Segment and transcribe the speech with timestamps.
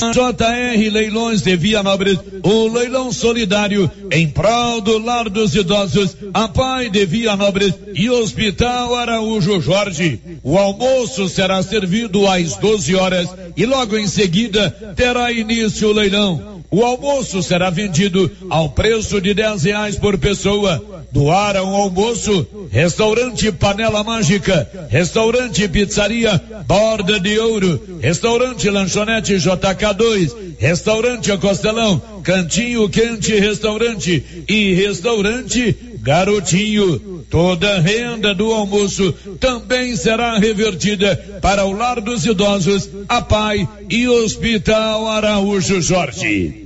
[0.00, 6.90] JR Leilões de Vianópolis, o leilão solidário em prol do lar dos idosos, a Pai
[6.90, 10.20] de Vianópolis e Hospital Araújo Jorge.
[10.42, 16.51] O almoço será servido às 12 horas e logo em seguida terá início o leilão.
[16.72, 20.82] O almoço será vendido ao preço de 10 reais por pessoa.
[21.12, 31.30] Doaram o almoço, restaurante Panela Mágica, restaurante Pizzaria Borda de Ouro, restaurante Lanchonete JK2, restaurante
[31.30, 37.24] O Costelão, Cantinho Quente Restaurante e restaurante Garotinho.
[37.28, 43.68] Toda a renda do almoço também será revertida para o Lar dos Idosos, a Pai
[43.90, 46.61] e Hospital Araújo Jorge.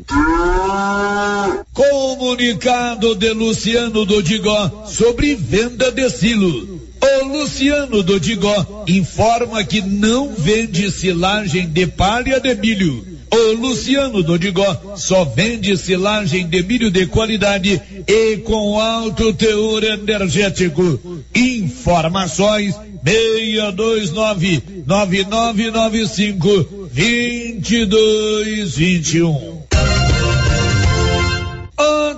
[1.72, 6.76] Comunicado de Luciano do Digó sobre venda de silo.
[7.00, 13.04] O Luciano do Digó informa que não vende silagem de palha de milho.
[13.30, 19.82] O Luciano do Digó só vende silagem de milho de qualidade e com alto teor
[19.82, 21.00] energético.
[21.34, 29.55] Informações 629 9995 2221.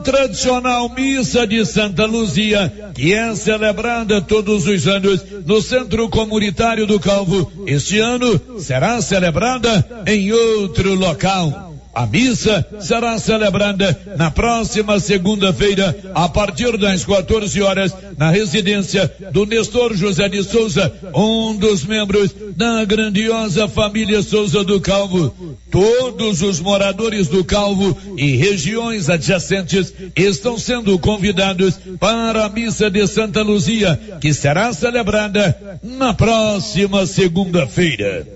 [0.03, 6.99] Tradicional missa de Santa Luzia, que é celebrada todos os anos no Centro Comunitário do
[6.99, 11.68] Calvo, este ano será celebrada em outro local.
[11.95, 19.45] A missa será celebrada na próxima segunda-feira, a partir das 14 horas, na residência do
[19.45, 25.35] Nestor José de Souza, um dos membros da grandiosa família Souza do Calvo.
[25.71, 33.07] Todos os moradores do Calvo e regiões adjacentes estão sendo convidados para a missa de
[33.07, 38.27] Santa Luzia, que será celebrada na próxima segunda-feira.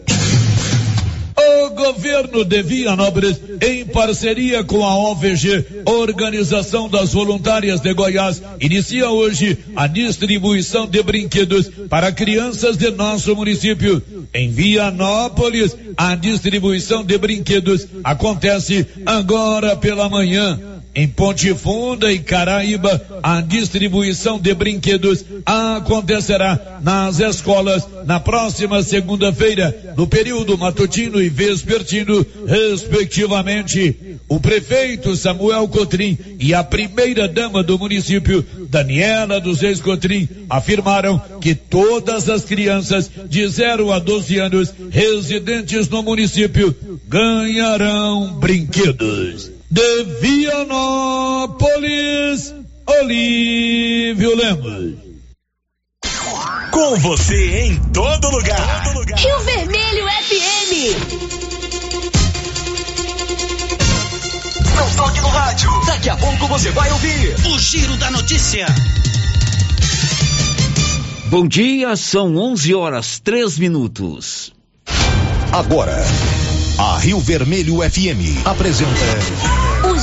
[1.73, 9.59] Governo de Vianópolis, em parceria com a OVG, Organização das Voluntárias de Goiás, inicia hoje
[9.77, 14.03] a distribuição de brinquedos para crianças de nosso município.
[14.33, 20.72] Em Vianópolis, a distribuição de brinquedos acontece agora pela manhã.
[20.94, 29.94] Em Ponte Funda e Caraíba, a distribuição de brinquedos acontecerá nas escolas na próxima segunda-feira,
[29.97, 34.19] no período matutino e vespertino, respectivamente.
[34.28, 41.19] O prefeito Samuel Cotrim e a primeira dama do município, Daniela dos Reis Cotrim, afirmaram
[41.41, 46.76] que todas as crianças de 0 a 12 anos residentes no município
[47.09, 51.65] ganharão brinquedos de Vianópolis,
[52.87, 54.97] Olívio Lemos.
[56.71, 58.84] Com você em todo lugar.
[58.84, 59.19] Todo lugar.
[59.19, 60.72] Rio Vermelho FM.
[64.77, 65.71] Não toque no rádio.
[65.87, 68.66] Daqui a pouco você vai ouvir o Giro da Notícia.
[71.31, 74.53] Bom dia, são 11 horas 3 minutos.
[75.50, 75.97] Agora,
[76.78, 79.52] a Rio Vermelho FM apresenta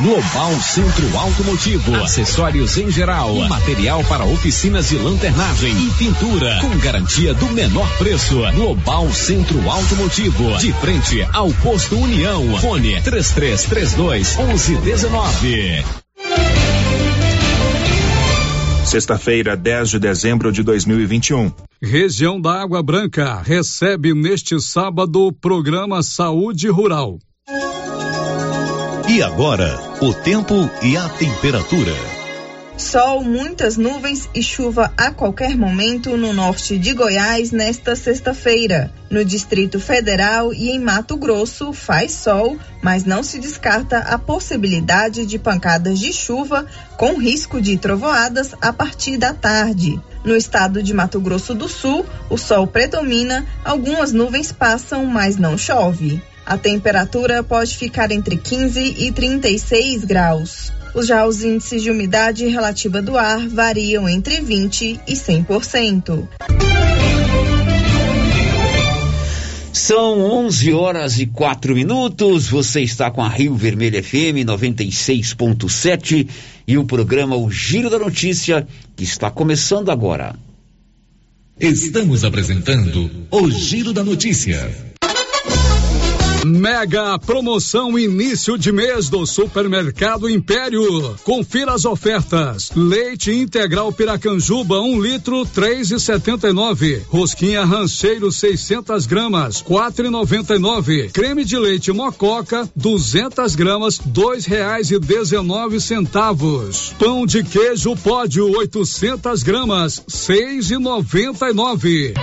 [0.00, 7.34] Global Centro Automotivo, acessórios em geral, material para oficinas de lanternagem e pintura, com garantia
[7.34, 8.36] do menor preço.
[8.54, 12.60] Global Centro Automotivo, de frente ao posto União.
[12.60, 15.84] Fone 3332 1119.
[18.84, 21.50] Sexta-feira, 10 de dezembro de 2021.
[21.82, 27.18] Região da Água Branca recebe neste sábado o programa Saúde Rural.
[29.10, 31.94] E agora, o tempo e a temperatura.
[32.76, 38.92] Sol, muitas nuvens e chuva a qualquer momento no norte de Goiás nesta sexta-feira.
[39.08, 45.24] No Distrito Federal e em Mato Grosso faz sol, mas não se descarta a possibilidade
[45.24, 46.66] de pancadas de chuva
[46.98, 49.98] com risco de trovoadas a partir da tarde.
[50.22, 55.56] No estado de Mato Grosso do Sul, o sol predomina, algumas nuvens passam, mas não
[55.56, 56.22] chove.
[56.48, 60.72] A temperatura pode ficar entre 15 e 36 graus.
[61.02, 66.26] Já os índices de umidade relativa do ar variam entre 20 e 100%.
[69.74, 72.48] São 11 horas e 4 minutos.
[72.48, 76.26] Você está com a Rio Vermelho FM 96.7
[76.66, 78.66] e o programa O Giro da Notícia,
[78.96, 80.34] que está começando agora.
[81.60, 84.87] Estamos apresentando o Giro da Notícia.
[86.44, 91.16] Mega promoção início de mês do Supermercado Império.
[91.24, 92.70] Confira as ofertas.
[92.76, 97.02] Leite integral Piracanjuba, um litro, três e setenta e nove.
[97.08, 101.08] Rosquinha rancheiro, 600 gramas, quatro e noventa e nove.
[101.08, 106.94] Creme de leite Mococa, 200 gramas, dois reais e dezenove centavos.
[106.98, 112.14] Pão de queijo pódio, 800 gramas, seis e noventa e nove.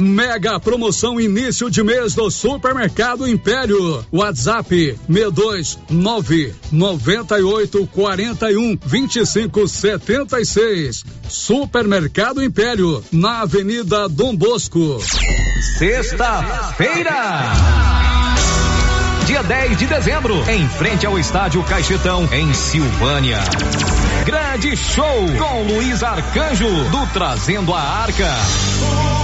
[0.00, 4.04] Mega promoção início de mês do Supermercado Império.
[4.12, 11.04] WhatsApp 62 9 98 41 25 76.
[11.28, 15.00] Supermercado Império, na Avenida Dom Bosco.
[15.78, 17.52] Sexta-feira.
[19.26, 23.38] Dia 10 de dezembro, em frente ao estádio Caixetão, em Silvânia.
[24.24, 29.15] Grande show com Luiz Arcanjo, do Trazendo a Arca.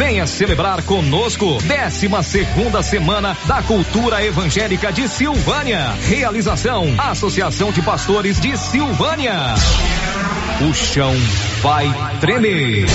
[0.00, 5.90] Venha celebrar conosco 12 segunda semana da Cultura Evangélica de Silvânia.
[6.08, 9.54] Realização Associação de Pastores de Silvânia.
[10.66, 11.12] O chão
[11.60, 11.86] vai
[12.18, 12.86] tremer.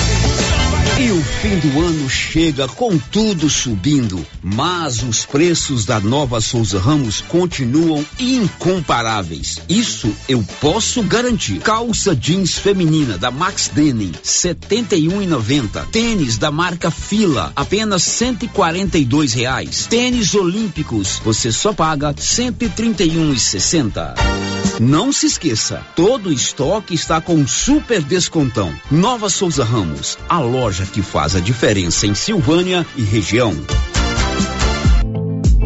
[0.98, 6.80] E o fim do ano chega com tudo subindo, mas os preços da nova Souza
[6.80, 9.60] Ramos continuam incomparáveis.
[9.68, 11.60] Isso eu posso garantir.
[11.60, 15.86] Calça jeans feminina da Max Denim, 71,90.
[15.92, 19.88] Tênis da marca Fila, apenas 142 reais.
[19.88, 24.55] Tênis olímpicos, você só paga 131,60.
[24.80, 28.74] Não se esqueça, todo estoque está com super descontão.
[28.92, 33.56] Nova Souza Ramos, a loja que faz a diferença em Silvânia e região.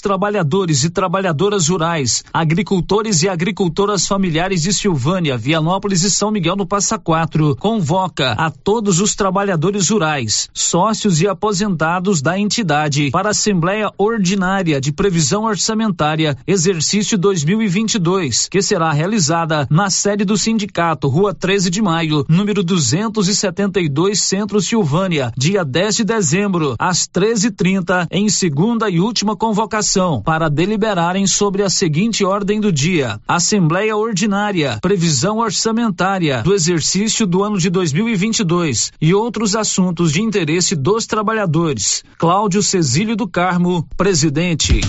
[0.00, 6.66] Trabalhadores e Trabalhadoras Rurais, Agricultores e Agricultoras Familiares de Silvânia, Vianópolis e São Miguel no
[6.66, 7.56] Passa Quatro.
[7.56, 14.80] Convoca a todos os trabalhadores rurais, sócios e aposentados da entidade para a Assembleia Ordinária
[14.80, 21.82] de Previsão Orçamentária, exercício 2022, que será realizada na sede do sindicato, Rua 13 de
[21.82, 29.36] Maio, número 272, Centro Silvânia, dia 10 de dezembro, às 13h30, em segunda e última
[29.36, 29.87] convocação,
[30.22, 37.42] para deliberarem sobre a seguinte ordem do dia: Assembleia Ordinária, Previsão Orçamentária do exercício do
[37.42, 42.04] ano de 2022 e outros assuntos de interesse dos trabalhadores.
[42.18, 44.80] Cláudio Cesílio do Carmo, presidente.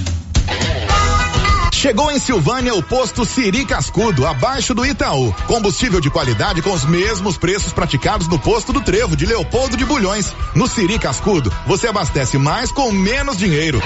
[1.80, 5.34] Chegou em Silvânia o posto Siri Cascudo, abaixo do Itaú.
[5.48, 9.86] Combustível de qualidade com os mesmos preços praticados no posto do Trevo de Leopoldo de
[9.86, 10.36] Bulhões.
[10.54, 13.80] No Siri Cascudo, você abastece mais com menos dinheiro.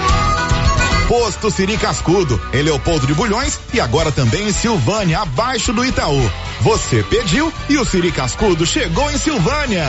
[1.14, 6.20] Posto Siri Cascudo, em Leopoldo de Bulhões e agora também em Silvânia, abaixo do Itaú.
[6.62, 9.86] Você pediu e o Siri Cascudo chegou em Silvânia.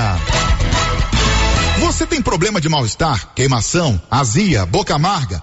[1.80, 5.42] Você tem problema de mal-estar, queimação, azia, boca amarga?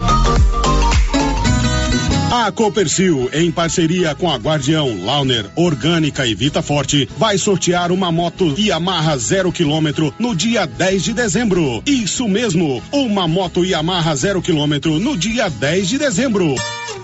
[2.32, 8.10] A Copercil, em parceria com a Guardião, Launer, Orgânica e Vita Forte, vai sortear uma
[8.10, 11.84] moto Yamaha zero quilômetro no dia 10 de dezembro.
[11.86, 16.56] Isso mesmo, uma moto Yamaha zero quilômetro no dia 10 de dezembro.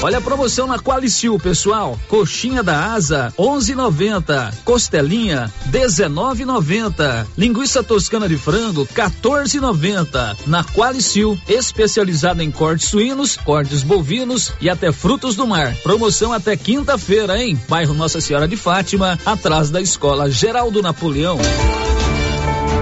[0.00, 1.98] Olha a promoção na Qualicil, pessoal.
[2.06, 4.54] Coxinha da asa, 11,90.
[4.64, 7.26] Costelinha, 19,90.
[7.36, 10.36] Linguiça toscana de frango, 14,90.
[10.46, 15.74] Na Qualicil, especializada em cortes suínos, cortes bovinos e até frutos do mar.
[15.82, 17.60] Promoção até quinta-feira, hein?
[17.68, 21.38] Bairro Nossa Senhora de Fátima, atrás da Escola Geraldo Napoleão.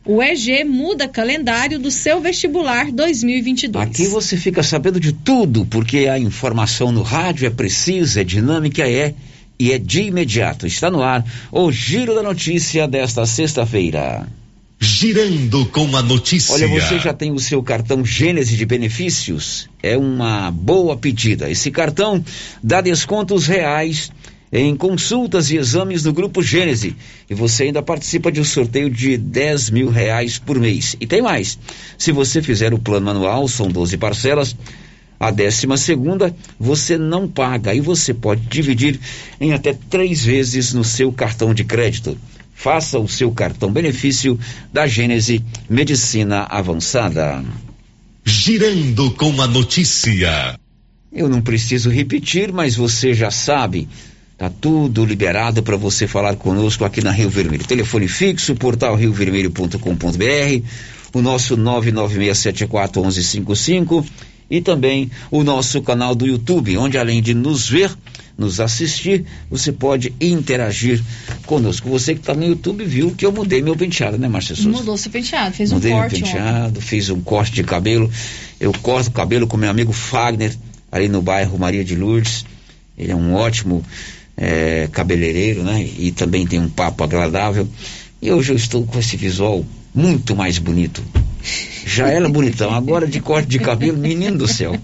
[0.04, 3.84] O EG muda calendário do seu vestibular 2022.
[3.84, 8.88] Aqui você fica sabendo de tudo, porque a informação no rádio é precisa, é dinâmica,
[8.88, 9.14] é
[9.58, 10.66] e é de imediato.
[10.66, 14.26] Está no ar o Giro da Notícia desta sexta-feira.
[14.78, 16.54] Girando com a notícia.
[16.54, 19.70] Olha, você já tem o seu cartão Gênese de benefícios?
[19.82, 21.50] É uma boa pedida.
[21.50, 22.22] Esse cartão
[22.62, 24.12] dá descontos reais
[24.52, 26.94] em consultas e exames do Grupo Gênese.
[27.28, 30.94] E você ainda participa de um sorteio de 10 mil reais por mês.
[31.00, 31.58] E tem mais.
[31.96, 34.54] Se você fizer o plano anual, são 12 parcelas,
[35.18, 39.00] A décima segunda você não paga e você pode dividir
[39.40, 42.16] em até três vezes no seu cartão de crédito.
[42.54, 44.38] Faça o seu cartão benefício
[44.72, 47.44] da Gênese Medicina Avançada.
[48.24, 50.58] Girando com a notícia.
[51.12, 53.88] Eu não preciso repetir, mas você já sabe.
[54.36, 57.64] Tá tudo liberado para você falar conosco aqui na Rio Vermelho.
[57.64, 60.62] Telefone fixo, portal riovermelho.com.br,
[61.14, 64.04] o nosso 996741155
[64.50, 67.90] e também o nosso canal do YouTube, onde além de nos ver,
[68.38, 71.02] nos assistir, você pode interagir
[71.46, 71.88] conosco.
[71.88, 74.70] Você que está no YouTube viu que eu mudei meu penteado, né, Márcia Souza?
[74.70, 76.12] Mudou seu penteado, fez mudei um corte.
[76.12, 78.10] meu penteado, fiz um corte de cabelo.
[78.60, 80.56] Eu corto o cabelo com meu amigo Fagner,
[80.92, 82.44] ali no bairro Maria de Lourdes.
[82.96, 83.82] Ele é um ótimo
[84.36, 85.82] é, cabeleireiro, né?
[85.82, 87.68] E também tem um papo agradável.
[88.20, 89.64] E hoje eu estou com esse visual
[89.96, 91.02] muito mais bonito.
[91.86, 94.78] Já era bonitão, agora de corte de cabelo, menino do céu.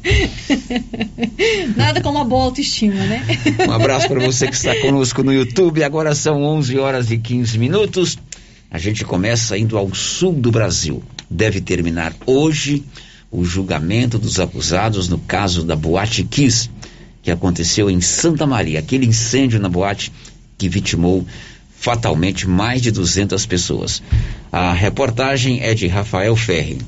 [1.77, 3.23] Nada como uma boa autoestima, né?
[3.69, 5.85] Um abraço para você que está conosco no YouTube.
[5.85, 8.17] Agora são 11 horas e 15 minutos.
[8.71, 11.03] A gente começa indo ao sul do Brasil.
[11.29, 12.85] Deve terminar hoje
[13.31, 16.71] o julgamento dos acusados no caso da Boate Kiss,
[17.23, 20.13] que aconteceu em Santa Maria, aquele incêndio na boate
[20.57, 21.27] que vitimou
[21.83, 24.01] fatalmente mais de 200 pessoas.
[24.53, 26.79] A reportagem é de Rafael Ferri.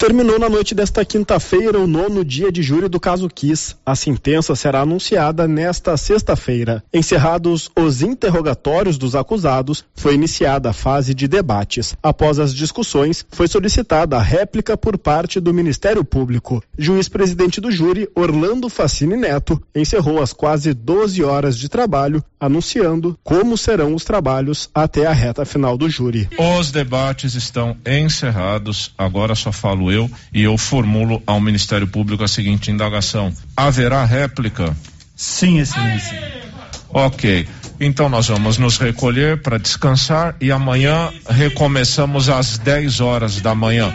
[0.00, 3.76] Terminou na noite desta quinta-feira o nono dia de júri do caso Kiss.
[3.84, 6.82] A sentença será anunciada nesta sexta-feira.
[6.90, 11.94] Encerrados os interrogatórios dos acusados, foi iniciada a fase de debates.
[12.02, 16.62] Após as discussões, foi solicitada a réplica por parte do Ministério Público.
[16.78, 23.54] Juiz-presidente do júri, Orlando Facini Neto, encerrou as quase 12 horas de trabalho, anunciando como
[23.58, 26.26] serão os trabalhos até a reta final do júri.
[26.58, 32.28] Os debates estão encerrados, agora só falo eu e eu formulo ao Ministério Público a
[32.28, 34.76] seguinte indagação: haverá réplica?
[35.16, 36.50] Sim, excelência.
[36.88, 37.46] Ok.
[37.80, 43.94] Então nós vamos nos recolher para descansar e amanhã recomeçamos às 10 horas da manhã.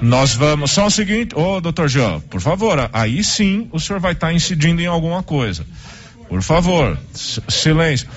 [0.00, 0.70] Nós vamos.
[0.70, 4.80] Só o seguinte, ô doutor Jean, por favor, aí sim o senhor vai estar incidindo
[4.80, 5.66] em alguma coisa.
[6.28, 6.98] Por favor,
[7.48, 8.08] silêncio.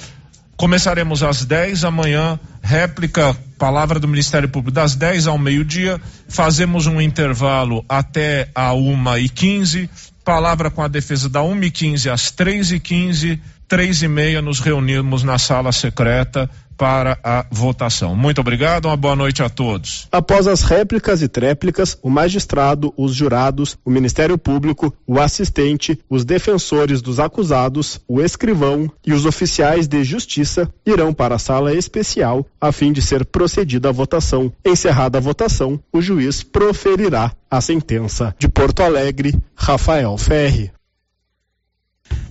[0.62, 6.00] Começaremos às 10 amanhã, réplica, palavra do Ministério Público, das 10 ao meio-dia.
[6.30, 9.90] Fazemos um intervalo até a 1 e 15
[10.24, 14.42] palavra com a defesa da 1 e 15 às 3 e 15 três e meia
[14.42, 18.14] nos reunimos na sala secreta para a votação.
[18.14, 20.10] Muito obrigado, uma boa noite a todos.
[20.12, 26.26] Após as réplicas e tréplicas, o magistrado, os jurados, o Ministério Público, o assistente, os
[26.26, 32.46] defensores dos acusados, o escrivão e os oficiais de justiça irão para a sala especial
[32.60, 34.52] a fim de ser procedida a votação.
[34.66, 38.36] Encerrada a votação, o juiz proferirá a sentença.
[38.38, 40.74] De Porto Alegre, Rafael Ferri.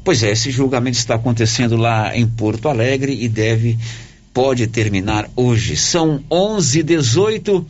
[0.02, 3.78] Pois é, esse julgamento está acontecendo lá em Porto Alegre e deve
[4.32, 5.76] pode terminar hoje.
[5.76, 7.64] São 11:18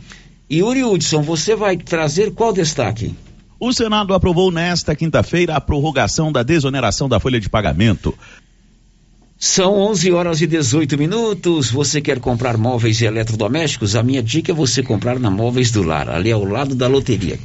[0.48, 3.14] e Yuri Hudson, você vai trazer qual destaque?
[3.58, 8.16] O Senado aprovou nesta quinta-feira a prorrogação da desoneração da folha de pagamento.
[9.38, 11.70] São 11 horas e 18 minutos.
[11.70, 13.96] Você quer comprar móveis e eletrodomésticos?
[13.96, 17.38] A minha dica é você comprar na Móveis do Lar, ali ao lado da loteria.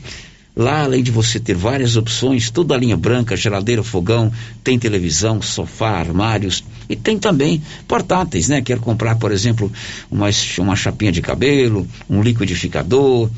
[0.55, 4.31] Lá, além de você ter várias opções, toda a linha branca, geladeira, fogão,
[4.63, 8.61] tem televisão, sofá, armários e tem também portáteis, né?
[8.61, 9.69] Quer comprar, por exemplo,
[10.09, 13.29] uma, uma chapinha de cabelo, um liquidificador,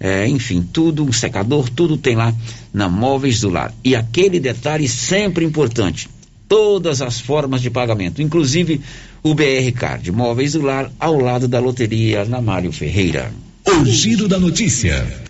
[0.00, 2.34] é, enfim, tudo, um secador, tudo tem lá
[2.72, 3.72] na Móveis do Lar.
[3.84, 6.08] E aquele detalhe sempre importante,
[6.48, 8.80] todas as formas de pagamento, inclusive
[9.22, 13.32] o BR Card, Móveis do Lar, ao lado da loteria na Mário Ferreira.
[13.64, 15.23] O giro da notícia.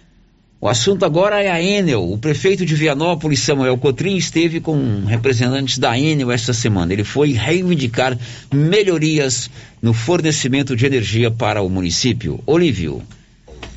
[0.65, 2.11] O assunto agora é a Enel.
[2.11, 6.91] O prefeito de Vianópolis, Samuel Cotrim, esteve com representantes da Enel esta semana.
[6.91, 8.19] Ele foi reivindicar
[8.51, 9.51] melhorias
[9.83, 12.41] no fornecimento de energia para o município.
[12.47, 13.03] Olívio.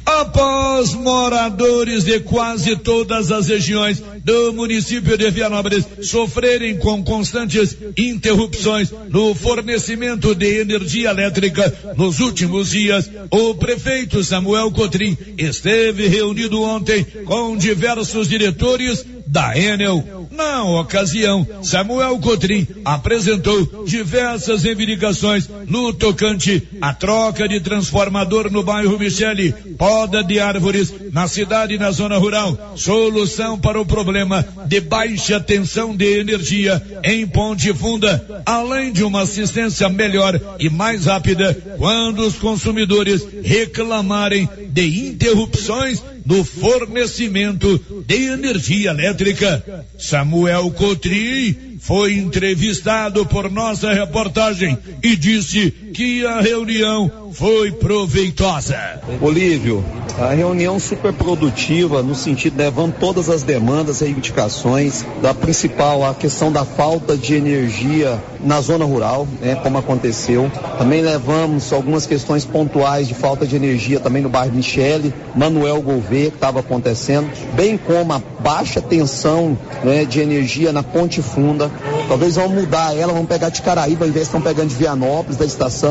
[0.07, 8.89] Após moradores de quase todas as regiões do município de Vianópolis sofrerem com constantes interrupções
[9.09, 17.05] no fornecimento de energia elétrica nos últimos dias, o prefeito Samuel Cotrim esteve reunido ontem
[17.25, 20.27] com diversos diretores da Enel.
[20.31, 28.99] Na ocasião, Samuel Cotrim apresentou diversas reivindicações no tocante à troca de transformador no bairro
[28.99, 34.79] Michele, poda de árvores na cidade e na zona rural, solução para o problema de
[34.79, 41.57] baixa tensão de energia em Ponte Funda, além de uma assistência melhor e mais rápida
[41.77, 49.85] quando os consumidores reclamarem de interrupções no fornecimento de energia elétrica.
[49.97, 58.77] Samuel Cotri foi entrevistado por nossa reportagem e disse que a reunião foi proveitosa.
[59.21, 59.83] Olívio,
[60.19, 66.51] a reunião super produtiva no sentido levando todas as demandas reivindicações da principal a questão
[66.51, 70.51] da falta de energia na zona rural, né, como aconteceu.
[70.77, 76.29] Também levamos algumas questões pontuais de falta de energia também no bairro Michele, Manuel Gouveia,
[76.31, 81.69] que estava acontecendo, bem como a baixa tensão né, de energia na Ponte Funda.
[82.07, 85.37] Talvez vão mudar ela, vão pegar de Caraíba ao invés de estão pegando de Vianópolis,
[85.37, 85.86] da estação.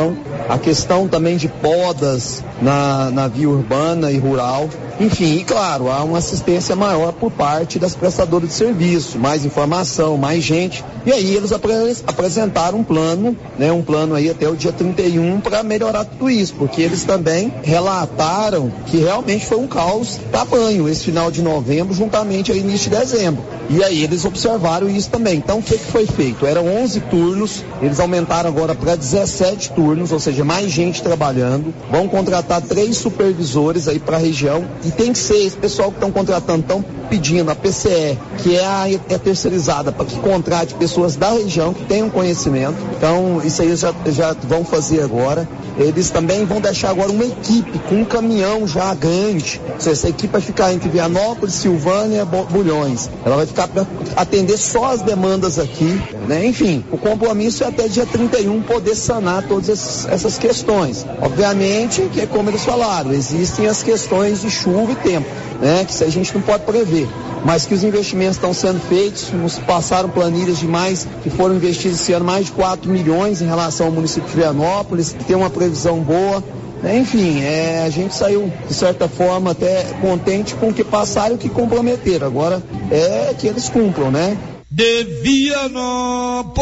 [0.49, 4.69] A questão também de podas na, na via urbana e rural.
[4.99, 10.17] Enfim, e claro, há uma assistência maior por parte das prestadoras de serviço, mais informação,
[10.17, 10.83] mais gente.
[11.05, 11.75] E aí eles apre
[12.07, 16.55] apresentaram um plano, né, um plano aí até o dia 31 para melhorar tudo isso,
[16.55, 22.51] porque eles também relataram que realmente foi um caos tamanho esse final de novembro, juntamente
[22.51, 23.43] ao início de dezembro.
[23.69, 25.37] E aí eles observaram isso também.
[25.37, 26.47] Então o que, que foi feito?
[26.47, 31.73] Eram 11 turnos, eles aumentaram agora para 17 turnos, ou seja, mais gente trabalhando.
[31.91, 35.99] Vão contratar três supervisores aí para a região e tem que ser esse pessoal que
[35.99, 41.15] estão contratando, estão pedindo a PCE, que é a, é terceirizada, para que contrate pessoas
[41.15, 42.77] da região que tenham conhecimento.
[42.97, 45.47] Então, isso aí já, já vão fazer agora.
[45.79, 49.61] Eles também vão deixar agora uma equipe com um caminhão já grande.
[49.79, 53.11] Seja, essa equipe vai ficar entre Vianópolis, Silvânia Bulhões.
[53.25, 53.87] Ela vai ficar para
[54.17, 56.01] atender só as demandas aqui.
[56.27, 56.47] Né?
[56.47, 61.05] Enfim, o compromisso é até dia 31 poder sanar todas essas questões.
[61.21, 65.29] Obviamente que é como eles falaram, existem as questões de chuva e tempo,
[65.61, 65.85] né?
[65.85, 67.09] Que a gente não pode prever
[67.45, 72.01] mas que os investimentos estão sendo feitos, nos passaram planilhas de mais, que foram investidos
[72.01, 75.49] esse ano mais de 4 milhões em relação ao município de Vianópolis, que tem uma
[75.49, 76.43] previsão boa.
[76.83, 81.37] Enfim, é, a gente saiu, de certa forma, até contente com o que passaram e
[81.37, 82.27] o que comprometeram.
[82.27, 84.37] Agora é que eles cumpram, né?
[84.69, 86.61] De Vianópolis,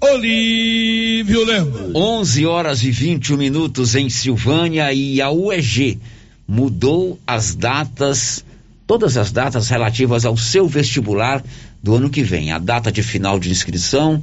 [0.00, 1.94] Olívio Lemos.
[1.94, 5.98] 11 horas e 21 minutos em Silvânia e a UEG
[6.46, 8.44] mudou as datas
[8.86, 11.42] todas as datas relativas ao seu vestibular
[11.82, 14.22] do ano que vem, a data de final de inscrição,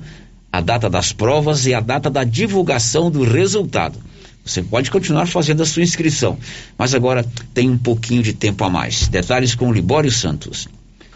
[0.52, 4.00] a data das provas e a data da divulgação do resultado.
[4.46, 6.38] Você pode continuar fazendo a sua inscrição,
[6.78, 9.08] mas agora tem um pouquinho de tempo a mais.
[9.08, 10.68] Detalhes com o Libório Santos.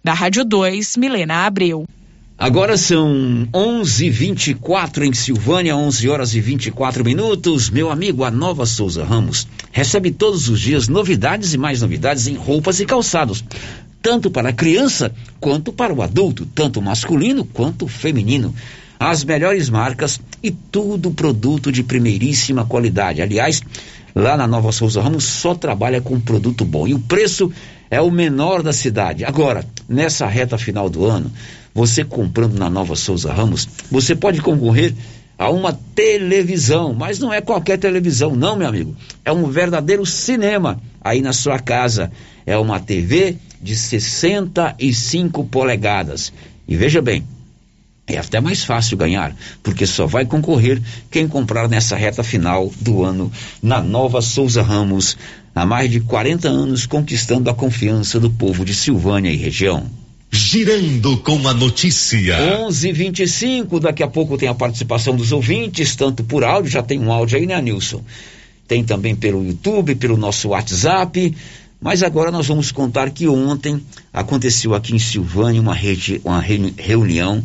[0.04, 1.88] Da Rádio 2, Milena Abreu.
[2.40, 7.70] Agora são 11:24 em Silvânia, 11 horas e 24 minutos.
[7.70, 12.36] Meu amigo, a Nova Souza Ramos recebe todos os dias novidades e mais novidades em
[12.36, 13.44] roupas e calçados,
[14.02, 18.56] tanto para a criança quanto para o adulto, tanto masculino quanto feminino.
[18.98, 23.22] As melhores marcas e tudo produto de primeiríssima qualidade.
[23.22, 23.62] Aliás,
[24.16, 27.52] lá na Nova Souza Ramos só trabalha com produto bom e o preço
[27.92, 29.26] é o menor da cidade.
[29.26, 31.30] Agora, nessa reta final do ano,
[31.74, 34.94] você comprando na Nova Souza Ramos, você pode concorrer
[35.40, 38.94] a uma televisão, mas não é qualquer televisão, não, meu amigo.
[39.24, 42.12] É um verdadeiro cinema aí na sua casa.
[42.46, 46.34] é uma TV de 65 polegadas.
[46.68, 47.24] E veja bem,
[48.06, 53.04] é até mais fácil ganhar, porque só vai concorrer quem comprar nessa reta final do
[53.04, 55.16] ano na nova Souza Ramos,
[55.54, 59.86] há mais de 40 anos conquistando a confiança do povo de Silvânia e região.
[60.32, 62.38] Girando com a notícia.
[62.62, 67.12] 11:25 daqui a pouco tem a participação dos ouvintes, tanto por áudio, já tem um
[67.12, 68.04] áudio aí, né, Nilson?
[68.68, 71.36] Tem também pelo YouTube, pelo nosso WhatsApp.
[71.82, 73.82] Mas agora nós vamos contar que ontem
[74.14, 77.44] aconteceu aqui em Silvânia uma, rede, uma reunião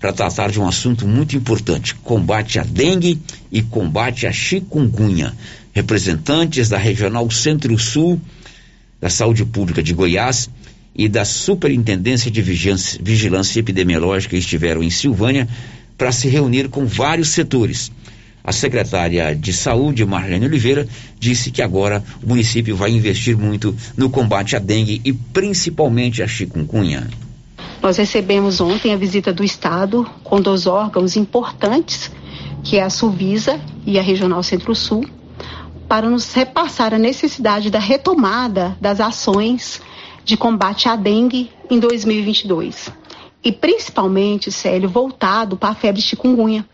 [0.00, 3.20] para tratar de um assunto muito importante: combate à dengue
[3.52, 5.32] e combate à chikungunya.
[5.72, 8.20] Representantes da Regional Centro-Sul
[9.00, 10.48] da Saúde Pública de Goiás
[10.94, 15.48] e da Superintendência de Vigilância, Vigilância Epidemiológica estiveram em Silvânia
[15.98, 17.90] para se reunir com vários setores.
[18.42, 20.86] A secretária de Saúde, Marlene Oliveira,
[21.18, 26.28] disse que agora o município vai investir muito no combate à dengue e principalmente à
[26.28, 27.08] chikungunya.
[27.82, 32.10] Nós recebemos ontem a visita do Estado com dois órgãos importantes,
[32.62, 35.04] que é a Suvisa e a Regional Centro-Sul,
[35.88, 39.80] para nos repassar a necessidade da retomada das ações
[40.24, 42.90] de combate à dengue em 2022.
[43.42, 46.66] E principalmente, Célio, voltado para a febre chikungunya.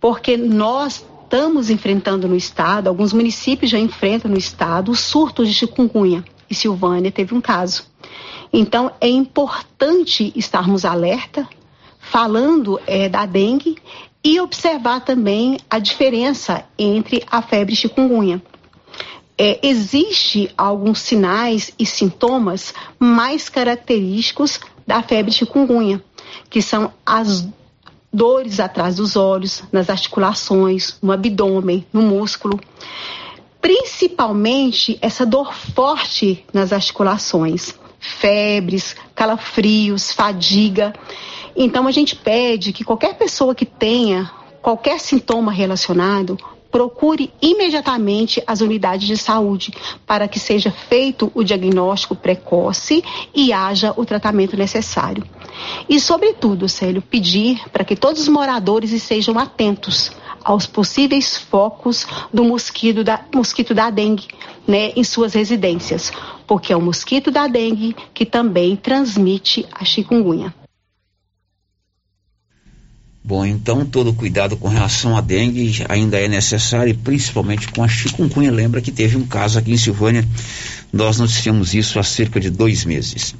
[0.00, 5.52] Porque nós estamos enfrentando no estado, alguns municípios já enfrentam no estado, o surto de
[5.52, 6.24] chikungunya.
[6.48, 7.84] E Silvânia teve um caso.
[8.52, 11.48] Então, é importante estarmos alerta,
[11.98, 13.76] falando é, da dengue
[14.22, 18.40] e observar também a diferença entre a febre chikungunya
[19.38, 26.02] é, existe alguns sinais e sintomas mais característicos da febre chikungunya,
[26.48, 27.46] que são as
[28.12, 32.58] dores atrás dos olhos, nas articulações, no abdômen, no músculo.
[33.60, 40.94] Principalmente essa dor forte nas articulações, febres, calafrios, fadiga.
[41.54, 44.30] Então a gente pede que qualquer pessoa que tenha
[44.62, 46.38] qualquer sintoma relacionado
[46.76, 49.72] procure imediatamente as unidades de saúde
[50.06, 53.02] para que seja feito o diagnóstico precoce
[53.34, 55.24] e haja o tratamento necessário.
[55.88, 60.12] E, sobretudo, Célio, pedir para que todos os moradores estejam atentos
[60.44, 64.28] aos possíveis focos do mosquito da, mosquito da dengue
[64.68, 66.12] né, em suas residências,
[66.46, 70.52] porque é o mosquito da dengue que também transmite a chikungunya.
[73.26, 78.52] Bom, então todo cuidado com relação à dengue ainda é necessário, principalmente com a chikungunya.
[78.52, 80.24] Lembra que teve um caso aqui em Silvânia,
[80.92, 83.34] nós noticiamos isso há cerca de dois meses.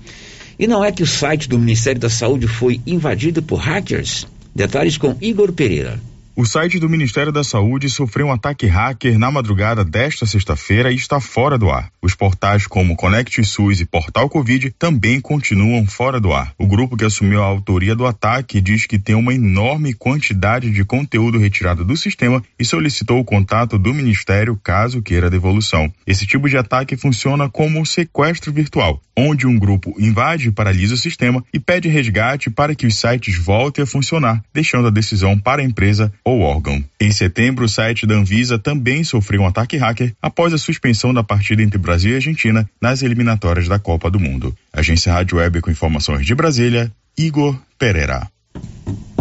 [0.59, 4.27] E não é que o site do Ministério da Saúde foi invadido por hackers?
[4.53, 6.01] Detalhes com Igor Pereira.
[6.39, 10.95] O site do Ministério da Saúde sofreu um ataque hacker na madrugada desta sexta-feira e
[10.95, 11.91] está fora do ar.
[12.03, 16.53] Os portais como Conect SUS e Portal Covid também continuam fora do ar.
[16.59, 20.85] O grupo que assumiu a autoria do ataque diz que tem uma enorme quantidade de
[20.85, 25.91] conteúdo retirado do sistema e solicitou o contato do Ministério caso queira devolução.
[26.07, 30.93] Esse tipo de ataque funciona como um sequestro virtual, onde um grupo invade e paralisa
[30.93, 35.39] o sistema e pede resgate para que os sites voltem a funcionar, deixando a decisão
[35.39, 36.83] para a empresa ou órgão.
[37.01, 41.23] Em setembro, o site da Anvisa também sofreu um ataque hacker após a suspensão da
[41.23, 44.53] partida entre Brasil e Argentina nas eliminatórias da Copa do Mundo.
[44.73, 48.29] Agência Rádio Web com informações de Brasília, Igor Pereira.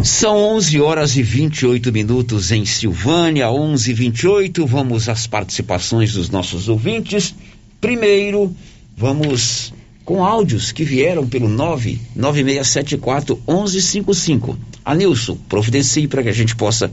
[0.03, 4.65] São 11 horas e 28 minutos em Silvânia, 11 e 28.
[4.65, 7.35] Vamos às participações dos nossos ouvintes.
[7.79, 8.55] Primeiro,
[8.97, 9.71] vamos
[10.05, 14.57] com áudios que vieram pelo 99674 1155.
[14.85, 16.91] Anilson, providencie para que a gente possa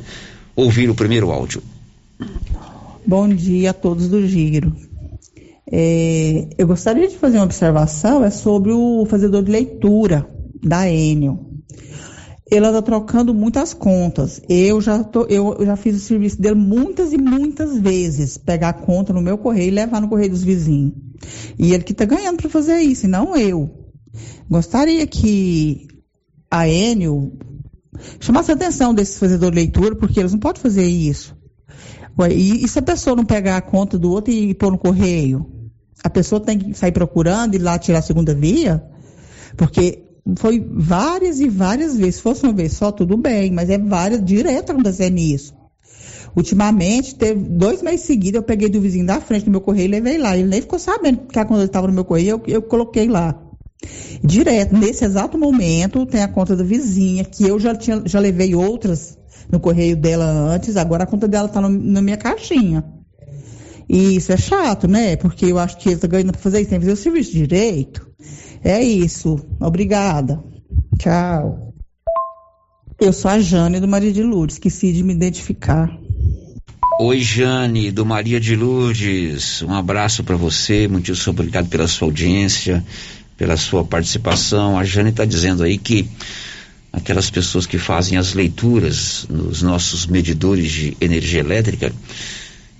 [0.56, 1.62] ouvir o primeiro áudio.
[3.06, 4.74] Bom dia a todos do Giro.
[5.70, 10.26] É, eu gostaria de fazer uma observação é sobre o fazedor de leitura
[10.62, 11.51] da Enel.
[12.52, 14.42] Ele está trocando muitas contas.
[14.46, 18.36] Eu já, tô, eu, já fiz o serviço dele muitas e muitas vezes.
[18.36, 20.92] Pegar a conta no meu correio e levar no correio dos vizinhos.
[21.58, 23.88] E ele que está ganhando para fazer isso, e não eu.
[24.50, 25.88] Gostaria que
[26.50, 27.32] a Enel
[28.20, 31.34] chamasse a atenção desses fazedores de leitura, porque eles não podem fazer isso.
[32.30, 35.50] E, e se a pessoa não pegar a conta do outro e pôr no correio?
[36.04, 38.84] A pessoa tem que sair procurando e lá tirar a segunda via?
[39.56, 42.16] Porque foi várias e várias vezes.
[42.16, 45.54] Se fosse uma vez só, tudo bem, mas é várias, direto acontecendo isso.
[46.34, 49.90] Ultimamente, teve dois meses seguidos, eu peguei do vizinho da frente do meu correio e
[49.90, 50.36] levei lá.
[50.36, 53.38] Ele nem ficou sabendo que a conta estava no meu correio, eu, eu coloquei lá.
[54.24, 58.54] Direto, nesse exato momento, tem a conta da vizinha, que eu já, tinha, já levei
[58.54, 59.18] outras
[59.50, 62.84] no correio dela antes, agora a conta dela está na minha caixinha.
[63.88, 65.16] E isso é chato, né?
[65.16, 67.32] Porque eu acho que eles estão ganhando para fazer isso, tem que fazer o serviço
[67.32, 68.06] direito.
[68.62, 69.38] É isso.
[69.60, 70.42] Obrigada.
[70.98, 71.74] Tchau.
[73.00, 75.90] Eu sou a Jane do Maria de Lourdes, esqueci de me identificar.
[77.00, 79.62] Oi, Jane, do Maria de Lourdes.
[79.62, 80.86] Um abraço para você.
[80.86, 82.84] Muito obrigado pela sua audiência,
[83.36, 84.78] pela sua participação.
[84.78, 86.08] A Jane está dizendo aí que
[86.92, 91.92] aquelas pessoas que fazem as leituras nos nossos medidores de energia elétrica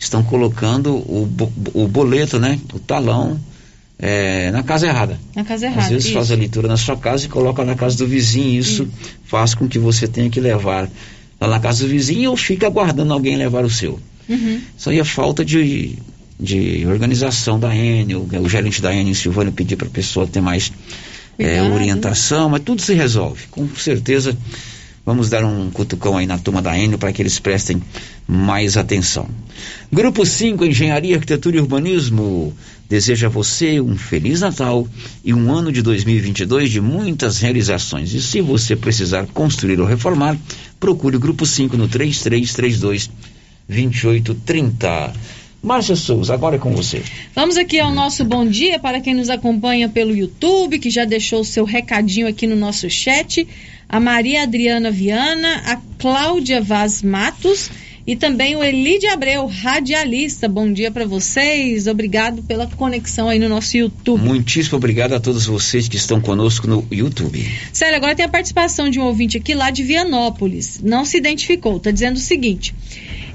[0.05, 1.29] estão colocando o,
[1.75, 2.59] o boleto, né?
[2.73, 3.39] O talão
[3.99, 5.19] é, na casa errada.
[5.35, 5.83] Na casa errada.
[5.83, 6.15] Às vezes isso.
[6.15, 8.59] faz a leitura na sua casa e coloca na casa do vizinho.
[8.59, 8.89] Isso, isso,
[9.25, 10.91] faz com que você tenha que levar
[11.41, 14.01] lá na casa do vizinho ou fica aguardando alguém levar o seu.
[14.29, 14.61] Uhum.
[14.77, 15.97] Isso aí é falta de,
[16.39, 18.27] de organização da Enel.
[18.43, 20.73] O gerente da Enel, Silvano, pediu para a pessoa ter mais
[21.39, 23.47] é, orientação, mas tudo se resolve.
[23.53, 24.37] Com certeza
[25.05, 27.83] vamos dar um cutucão aí na turma da Enel para que eles prestem
[28.27, 29.29] mais atenção.
[29.93, 32.55] Grupo 5, Engenharia, Arquitetura e Urbanismo,
[32.89, 34.87] deseja a você um Feliz Natal
[35.25, 38.13] e um ano de 2022 de muitas realizações.
[38.15, 40.37] E se você precisar construir ou reformar,
[40.79, 43.11] procure o Grupo 5 no 3332
[43.69, 45.13] 2830.
[45.63, 47.03] Márcia Souza, agora é com você.
[47.37, 51.41] Vamos aqui ao nosso bom dia para quem nos acompanha pelo YouTube, que já deixou
[51.41, 53.47] o seu recadinho aqui no nosso chat.
[53.93, 57.71] A Maria Adriana Viana, a Cláudia Vaz Matos
[58.07, 60.49] e também o Elide Abreu, radialista.
[60.49, 61.87] Bom dia para vocês.
[61.87, 64.25] Obrigado pela conexão aí no nosso YouTube.
[64.25, 67.47] Muitíssimo obrigado a todos vocês que estão conosco no YouTube.
[67.71, 70.81] Célia, agora tem a participação de um ouvinte aqui lá de Vianópolis.
[70.83, 71.77] Não se identificou.
[71.77, 72.75] Está dizendo o seguinte.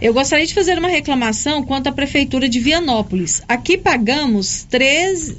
[0.02, 3.44] Eu gostaria de fazer uma reclamação quanto à prefeitura de Vianópolis.
[3.48, 4.84] Aqui pagamos R$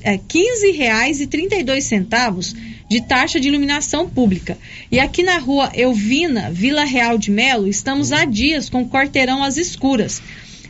[0.03, 2.55] é, 15,32
[2.89, 4.57] de taxa de iluminação pública.
[4.91, 9.43] E aqui na rua Elvina, Vila Real de Melo, estamos há dias com o quarteirão
[9.43, 10.23] às escuras.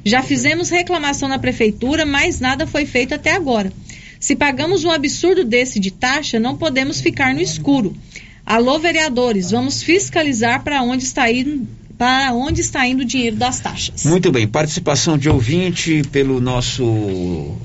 [0.04, 3.72] Já fizemos reclamação na prefeitura, mas nada foi feito até agora.
[4.18, 7.96] Se pagamos um absurdo desse de taxa, não podemos ficar no escuro.
[8.44, 13.58] Alô, vereadores, vamos fiscalizar para onde está indo para onde está indo o dinheiro das
[13.58, 14.04] taxas.
[14.04, 17.56] Muito bem, participação de ouvinte pelo nosso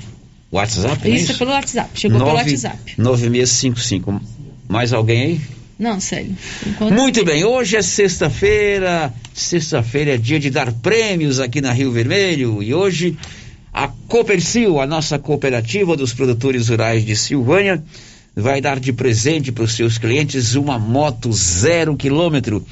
[0.52, 1.38] WhatsApp, Isso, é isso?
[1.38, 2.94] pelo WhatsApp, chegou 9, pelo WhatsApp.
[2.98, 4.22] 9655.
[4.67, 5.41] Mais alguém aí?
[5.78, 6.36] Não, sério.
[6.80, 12.62] Muito bem, hoje é sexta-feira, sexta-feira é dia de dar prêmios aqui na Rio Vermelho
[12.62, 13.17] e hoje
[13.73, 17.84] a Copercil, a nossa cooperativa dos produtores rurais de Silvânia,
[18.36, 22.63] vai dar de presente para os seus clientes uma moto zero quilômetro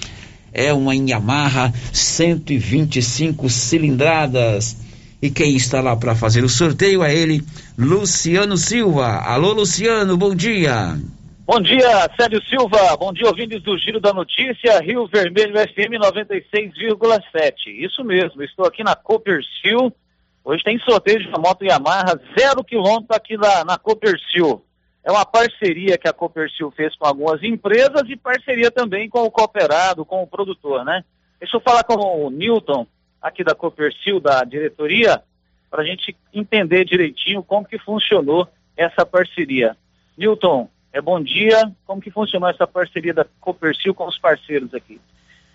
[0.53, 4.75] é uma Yamaha 125 cilindradas.
[5.21, 7.43] E quem está lá para fazer o sorteio é ele,
[7.77, 9.17] Luciano Silva.
[9.17, 10.99] Alô, Luciano, bom dia.
[11.43, 12.95] Bom dia, Sérgio Silva.
[12.97, 17.67] Bom dia, ouvintes do Giro da Notícia, Rio Vermelho FM 96,7.
[17.67, 19.91] Isso mesmo, estou aqui na Copercil.
[20.45, 24.63] Hoje tem sorteio de uma moto Yamaha zero quilômetro aqui na, na Copercil.
[25.03, 29.31] É uma parceria que a Copercil fez com algumas empresas e parceria também com o
[29.31, 31.03] cooperado, com o produtor, né?
[31.39, 32.85] Deixa eu falar com o Newton,
[33.19, 35.23] aqui da Copercil, da diretoria,
[35.71, 39.75] para a gente entender direitinho como que funcionou essa parceria.
[40.15, 41.71] Newton, é bom dia.
[41.85, 44.99] Como que funcionou essa parceria da Copercil com os parceiros aqui?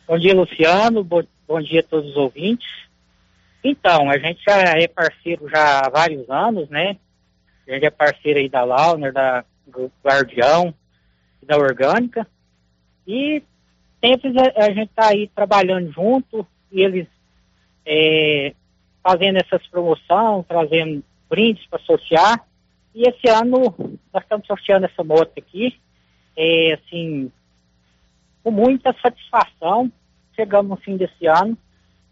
[0.06, 1.02] Bom dia, Luciano.
[1.04, 2.66] Bom, bom dia a todos os ouvintes.
[3.62, 6.96] Então, a gente já é parceiro já há vários anos, né?
[7.66, 9.44] A gente é parceiro aí da Launer, da
[10.04, 10.72] Guardião,
[11.42, 12.26] da Orgânica.
[13.06, 13.42] E
[14.00, 17.08] sempre a, gente está aí trabalhando junto, e eles
[17.84, 18.54] é,
[19.02, 22.46] fazendo essas promoções, trazendo brindes para sortear.
[22.96, 23.74] E esse ano
[24.10, 25.78] nós estamos sorteando essa moto aqui,
[26.34, 27.30] é, assim,
[28.42, 29.92] com muita satisfação.
[30.34, 31.58] Chegamos no fim desse ano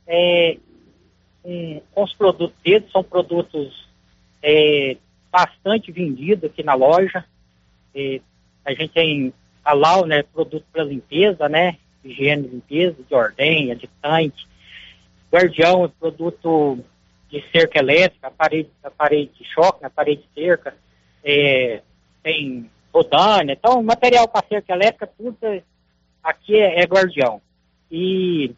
[0.06, 0.58] é,
[1.42, 3.88] com, com os produtos deles, são produtos
[4.42, 4.98] é,
[5.32, 7.24] bastante vendido aqui na loja.
[7.94, 8.20] E
[8.62, 9.32] a gente tem
[9.64, 14.44] a Lau, né, produto para limpeza, né, higiene limpeza, de ordenha, de tanque.
[15.32, 16.78] Guardião é produto
[17.34, 20.74] de cerca elétrica, aparelho, aparelho de choque, aparelho de cerca.
[21.24, 21.82] É,
[22.22, 25.62] tem rodânia, então material para cerca elétrica, tudo é,
[26.22, 27.40] aqui é, é, Guardião.
[27.90, 28.54] E,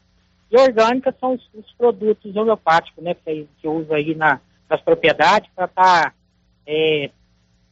[0.51, 4.81] e orgânica são os, os produtos homeopáticos, né, que a gente usa aí na, nas
[4.83, 6.13] propriedades para estar tá
[6.67, 7.11] é,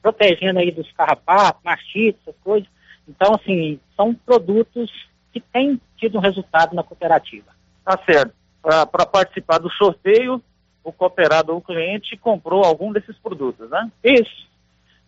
[0.00, 2.68] protegendo aí dos carrapatos, mastites, essas coisas.
[3.06, 4.90] Então, assim, são produtos
[5.32, 7.52] que têm tido um resultado na cooperativa.
[7.84, 8.32] Tá certo.
[8.62, 10.42] Para participar do sorteio,
[10.84, 13.90] o cooperado ou o cliente comprou algum desses produtos, né?
[14.04, 14.46] Isso.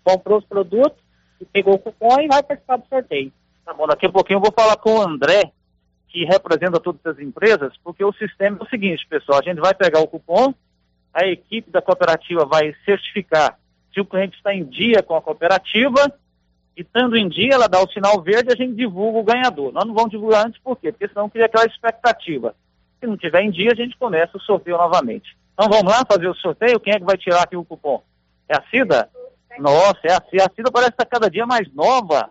[0.02, 1.06] Comprou os produtos
[1.44, 3.32] pegou o cupom e vai participar do sorteio.
[3.64, 5.52] Tá bom, daqui a pouquinho eu vou falar com o André,
[6.08, 9.74] que representa todas as empresas, porque o sistema é o seguinte, pessoal, a gente vai
[9.74, 10.54] pegar o cupom,
[11.12, 13.58] a equipe da cooperativa vai certificar
[13.92, 16.12] se o cliente está em dia com a cooperativa,
[16.76, 19.72] e estando em dia, ela dá o sinal verde, a gente divulga o ganhador.
[19.72, 20.92] Nós não vamos divulgar antes, por quê?
[20.92, 22.54] Porque senão cria aquela expectativa.
[23.00, 25.34] Se não tiver em dia, a gente começa o sorteio novamente.
[25.56, 26.78] Então vamos lá fazer o sorteio?
[26.78, 28.02] Quem é que vai tirar aqui o cupom?
[28.46, 29.08] É a Cida?
[29.58, 30.44] Nossa, é a Cida.
[30.44, 32.28] A Cida parece estar cada dia mais nova.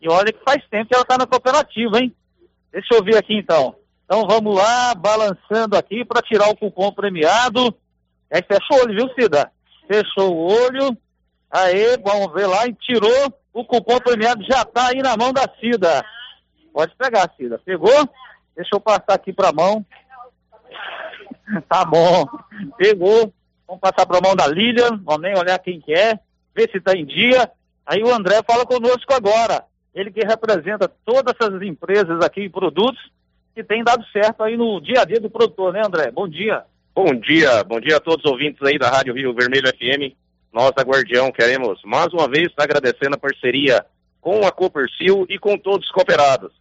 [0.00, 2.14] E olha que faz tempo que ela está na cooperativa, hein?
[2.70, 3.74] Deixa eu ver aqui então.
[4.04, 7.74] Então vamos lá, balançando aqui para tirar o cupom premiado.
[8.32, 9.50] Aí fechou o olho, viu, Cida?
[9.88, 10.96] Fechou o olho.
[11.50, 15.48] Aí, vamos ver lá, e tirou o cupom premiado, já está aí na mão da
[15.58, 16.04] Cida.
[16.72, 17.60] Pode pegar, Cida.
[17.64, 18.08] Pegou?
[18.54, 19.84] Deixa eu passar aqui para a mão.
[21.68, 22.26] tá bom.
[22.76, 23.32] Pegou.
[23.66, 25.00] Vamos passar para a mão da Lilian.
[25.04, 26.18] Vamos nem olhar quem que é.
[26.54, 27.50] Ver se está em dia.
[27.86, 29.64] Aí o André fala conosco agora.
[29.94, 33.00] Ele que representa todas essas empresas aqui e produtos
[33.54, 36.10] que tem dado certo aí no dia a dia do produtor, né, André?
[36.10, 36.64] Bom dia.
[36.94, 40.14] Bom dia, bom dia a todos os ouvintes aí da Rádio Rio Vermelho FM.
[40.52, 43.84] Nós da Guardião queremos mais uma vez estar agradecendo a parceria
[44.20, 46.52] com a Copercil e com todos os cooperados.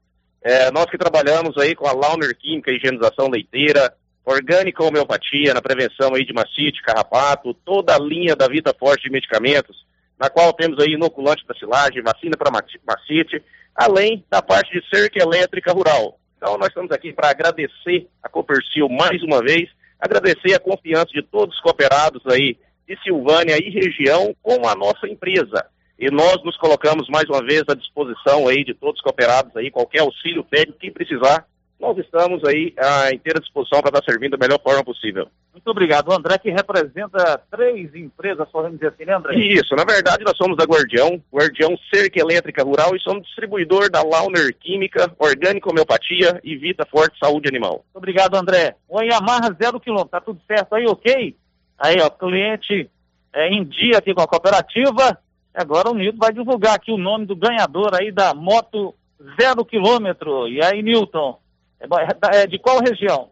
[0.42, 3.94] É, nós que trabalhamos aí com a Launer Química, higienização leiteira,
[4.32, 9.11] orgânica homeopatia, na prevenção aí de mastite, carrapato, toda a linha da Vita Forte de
[9.11, 9.86] medicamentos,
[10.19, 12.51] na qual temos aí inoculante da silagem, vacina para
[12.86, 13.43] mastite,
[13.75, 16.19] além da parte de cerca elétrica rural.
[16.38, 19.69] Então nós estamos aqui para agradecer a Copercil mais uma vez
[19.99, 22.57] agradecer a confiança de todos os cooperados aí
[22.88, 25.65] de Silvânia e região com a nossa empresa.
[25.99, 29.69] E nós nos colocamos mais uma vez à disposição aí de todos os cooperados aí,
[29.69, 31.45] qualquer auxílio técnico que precisar,
[31.80, 35.27] nós estamos aí à inteira disposição para estar servindo da melhor forma possível.
[35.53, 36.11] Muito obrigado.
[36.11, 39.36] André que representa três empresas, podemos dizer assim, né, André?
[39.36, 44.03] Isso, na verdade nós somos da Guardião, Guardião Cerca Elétrica Rural e somos distribuidor da
[44.03, 47.84] Launer Química, Orgânico Homeopatia e Vita Forte Saúde Animal.
[47.86, 48.75] Muito obrigado, André.
[48.88, 51.36] O Yamaha zero quilômetro, tá tudo certo aí, ok?
[51.77, 52.89] Aí, ó, cliente
[53.34, 55.17] é, em dia aqui com a cooperativa.
[55.53, 58.93] Agora o Nilton vai divulgar aqui o nome do ganhador aí da moto
[59.39, 60.47] zero quilômetro.
[60.47, 61.39] E aí, Nilton,
[61.80, 63.32] é, é de qual região?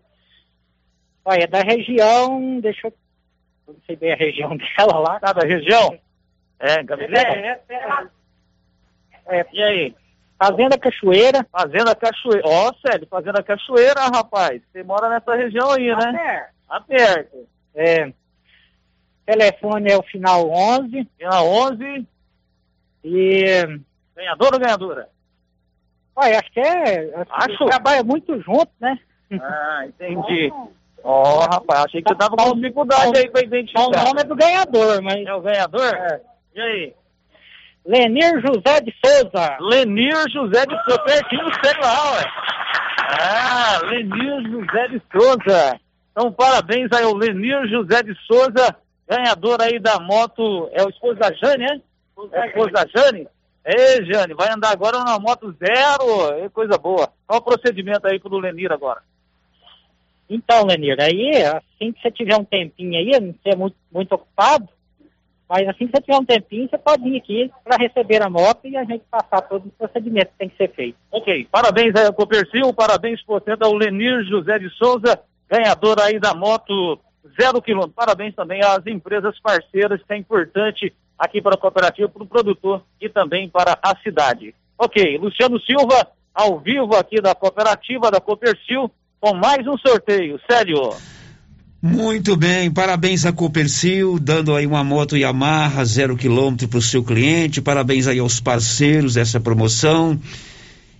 [1.23, 2.93] Olha, é da região, deixa eu.
[3.67, 5.19] Não sei bem a região dela lá.
[5.19, 5.99] Tá da região?
[6.59, 7.29] É, Gameleira?
[7.29, 8.09] É, é,
[9.27, 9.45] é, é.
[9.51, 9.95] E aí?
[10.39, 11.45] Fazenda Cachoeira.
[11.51, 12.43] Fazenda Cachoeira.
[12.45, 14.61] Ó, oh, Célio, Fazenda Cachoeira, rapaz.
[14.71, 16.17] Você mora nessa região aí, tá né?
[16.17, 16.53] Perto.
[16.67, 17.47] Tá perto.
[17.75, 18.13] É.
[19.25, 21.09] Telefone é o final 11.
[21.17, 22.07] Final 11.
[23.03, 23.79] E.
[24.15, 25.09] Ganhador ou ganhadora?
[26.17, 27.13] Olha, acho que é.
[27.29, 27.65] Acho.
[27.67, 28.97] Trabalha muito junto, né?
[29.39, 30.51] Ah, entendi.
[31.03, 33.85] Ó, oh, rapaz, achei que você tava com dificuldade aí pra identificar.
[33.85, 35.23] O nome é do ganhador, mas.
[35.23, 35.93] É o ganhador?
[35.93, 36.21] É.
[36.55, 36.93] E aí?
[37.85, 39.57] Lenir José de Souza.
[39.61, 42.23] Lenir José de Souza, pertinho sei lá, ué.
[43.21, 45.79] Ah, Lenir José de Souza.
[46.11, 48.75] Então, parabéns aí ao Lenir José de Souza,
[49.07, 50.67] ganhador aí da moto.
[50.73, 51.81] É o esposo da Jane, né?
[52.33, 53.27] É o esposo da Jane?
[53.69, 56.33] Ei, Jane, vai andar agora na moto zero.
[56.41, 57.11] É coisa boa.
[57.27, 59.01] Qual o procedimento aí pro Lenir agora?
[60.29, 64.69] Então, Lenir, aí, assim que você tiver um tempinho aí, não ser muito, muito ocupado,
[65.49, 68.65] mas assim que você tiver um tempinho, você pode vir aqui para receber a moto
[68.65, 70.97] e a gente passar todos os procedimentos que tem que ser feito.
[71.11, 76.33] Ok, parabéns aí ao Copercil, parabéns, portanto, ao Lenir José de Souza, ganhador aí da
[76.33, 76.99] moto
[77.39, 77.95] zero quilômetro.
[77.95, 82.83] Parabéns também às empresas parceiras, que é importante aqui para a cooperativa, para o produtor
[83.01, 84.53] e também para a cidade.
[84.77, 90.39] Ok, Luciano Silva, ao vivo aqui da cooperativa da Copercil, com mais um sorteio.
[90.49, 90.91] Sério.
[91.81, 97.03] Muito bem, parabéns a Copercil, dando aí uma moto Yamaha zero quilômetro para o seu
[97.03, 97.61] cliente.
[97.61, 100.19] Parabéns aí aos parceiros dessa promoção.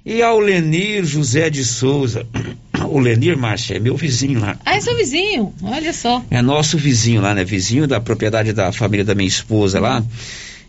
[0.10, 2.26] E ao Lenir José de Souza.
[2.89, 4.55] O Lenir, Márcia, é meu vizinho lá.
[4.64, 6.24] Ah, é seu vizinho, olha só.
[6.30, 7.43] É nosso vizinho lá, né?
[7.43, 10.01] Vizinho da propriedade da família da minha esposa lá.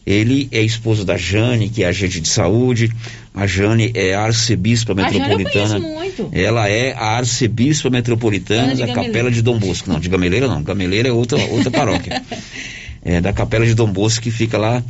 [0.04, 2.90] Ele é esposo da Jane, que é agente de saúde.
[3.32, 5.76] A Jane é arcebispa metropolitana.
[5.76, 6.28] A Jane eu muito.
[6.32, 9.88] Ela é a arcebispa metropolitana da Capela de Dom Bosco.
[9.88, 10.62] Não, de Gameleira não.
[10.62, 12.20] Gameleira é outra, outra paróquia.
[13.04, 14.82] é da Capela de Dom Bosco, que fica lá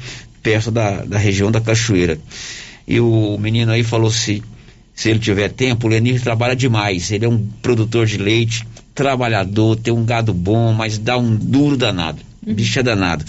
[0.42, 2.18] perto da, da região da Cachoeira.
[2.88, 4.42] E o menino aí falou se,
[4.94, 7.12] se ele tiver tempo, o Lenir trabalha demais.
[7.12, 11.76] Ele é um produtor de leite, trabalhador, tem um gado bom, mas dá um duro
[11.76, 12.22] danado.
[12.46, 12.54] Uhum.
[12.54, 13.26] Bicho é danado.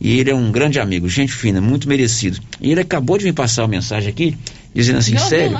[0.00, 2.40] E ele é um grande amigo, gente fina, muito merecido.
[2.58, 4.34] E ele acabou de me passar uma mensagem aqui,
[4.74, 5.58] dizendo assim, Não, sério,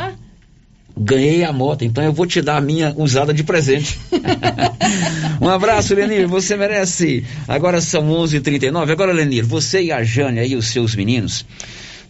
[0.96, 4.00] ganhei a moto, então eu vou te dar a minha usada de presente.
[5.40, 7.22] um abraço, Lenir, você merece.
[7.46, 8.36] Agora são 11:39.
[8.36, 11.44] h 39 Agora, Lenir, você e a Jane aí, os seus meninos,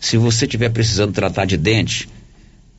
[0.03, 2.09] se você estiver precisando tratar de dente,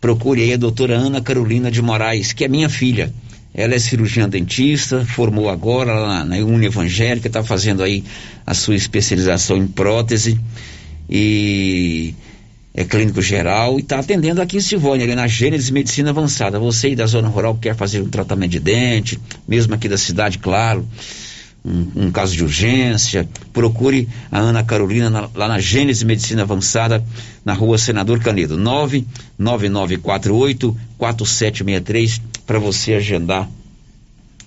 [0.02, 3.14] procure aí a doutora Ana Carolina de Moraes, que é minha filha.
[3.54, 8.04] Ela é cirurgiã dentista, formou agora lá na Uni Evangélica, está fazendo aí
[8.46, 10.38] a sua especialização em prótese
[11.10, 12.14] e
[12.74, 16.60] é clínico geral e está atendendo aqui em Silvânia, ali na Gênesis Medicina Avançada.
[16.60, 19.18] Você aí da zona rural que quer fazer um tratamento de dente,
[19.48, 20.86] mesmo aqui da cidade, claro,
[21.66, 27.02] um, um caso de urgência, procure a Ana Carolina na, lá na Gênesis Medicina Avançada,
[27.46, 33.50] na rua Senador Canedo, 99948 4763 para você agendar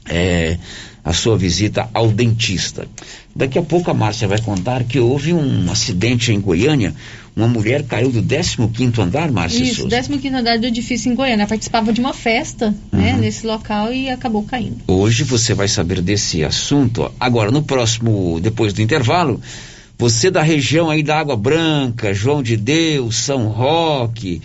[0.08, 0.58] é,
[1.04, 2.88] a sua visita ao dentista.
[3.34, 6.94] Daqui a pouco a Márcia vai contar que houve um acidente em Goiânia.
[7.36, 10.02] Uma mulher caiu do 15 andar, Márcia Isso, Souza.
[10.02, 11.42] 15 andar do edifício em Goiânia.
[11.42, 13.20] Ela participava de uma festa, né, Uhum.
[13.20, 14.78] nesse local e acabou caindo.
[14.88, 17.12] Hoje você vai saber desse assunto.
[17.20, 19.38] Agora, no próximo, depois do intervalo,
[19.98, 24.40] você da região aí da Água Branca, João de Deus, São Roque,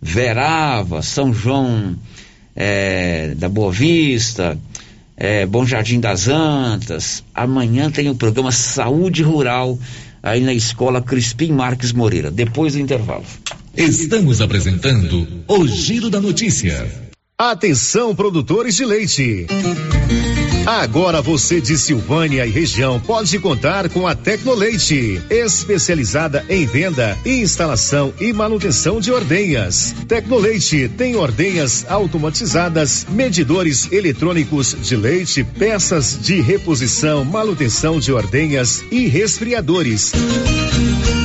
[0.00, 1.94] Verava, São João
[2.56, 4.58] eh, da Boa Vista,
[5.18, 7.22] eh, Bom Jardim das Antas.
[7.34, 9.78] Amanhã tem o programa Saúde Rural
[10.22, 13.24] aí na escola Crispim Marques Moreira, depois do intervalo.
[13.76, 16.86] Estamos apresentando o Giro da Notícia.
[17.36, 19.46] Atenção, produtores de leite.
[20.66, 28.14] Agora você de Silvânia e região pode contar com a Tecnoleite, especializada em venda, instalação
[28.20, 29.92] e manutenção de ordenhas.
[30.06, 39.08] Tecnoleite tem ordenhas automatizadas, medidores eletrônicos de leite, peças de reposição, manutenção de ordenhas e
[39.08, 40.12] resfriadores.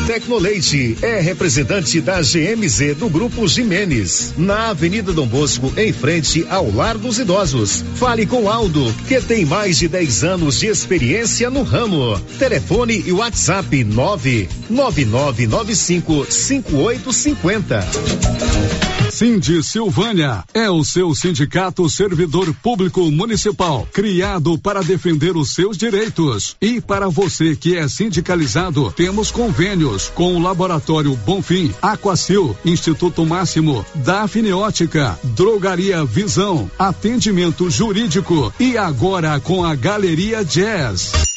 [0.08, 6.72] Tecnoleite é representante da GMZ do Grupo Jimenez, na Avenida Dom Bosco, em frente ao
[6.74, 7.84] Lar dos Idosos.
[7.96, 12.18] Fale com Aldo, que tem mais de 10 anos de experiência no ramo.
[12.40, 18.87] Telefone e WhatsApp 99995 5850.
[19.18, 26.56] Cindy Silvânia é o seu sindicato servidor público municipal, criado para defender os seus direitos.
[26.62, 33.84] E para você que é sindicalizado, temos convênios com o Laboratório Bonfim, Aquacil, Instituto Máximo,
[33.96, 41.37] Dafniótica, Drogaria Visão, Atendimento Jurídico e agora com a Galeria Jazz.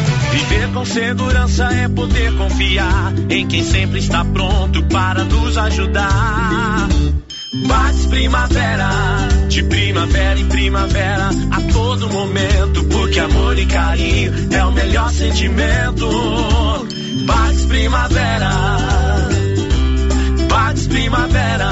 [0.31, 6.87] Viver com segurança é poder confiar em quem sempre está pronto para nos ajudar.
[7.67, 8.89] Paz Primavera,
[9.49, 16.07] de primavera em primavera, a todo momento, porque amor e carinho é o melhor sentimento.
[17.27, 18.51] Paz Primavera,
[20.47, 21.69] Paz Primavera.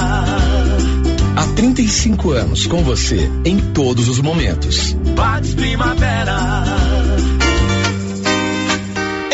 [1.38, 4.95] Há 35 anos com você em todos os momentos.
[5.16, 6.88] Paz Primavera.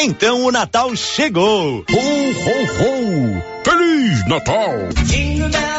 [0.06, 1.84] Então o Natal chegou!
[1.90, 3.55] Ho, ho, ho!
[3.66, 4.70] Feliz Natal!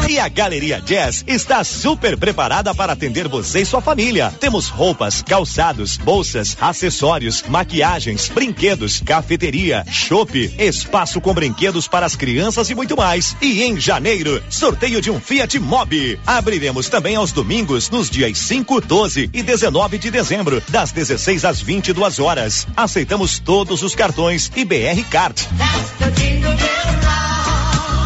[0.09, 4.35] E a Galeria Jazz está super preparada para atender você e sua família.
[4.41, 12.69] Temos roupas, calçados, bolsas, acessórios, maquiagens, brinquedos, cafeteria, chopp, espaço com brinquedos para as crianças
[12.71, 13.37] e muito mais.
[13.41, 16.19] E em janeiro, sorteio de um Fiat Mobi.
[16.27, 21.61] Abriremos também aos domingos, nos dias 5, 12 e 19 de dezembro, das 16 às
[21.61, 22.67] 22 horas.
[22.77, 25.47] Aceitamos todos os cartões e BR Card.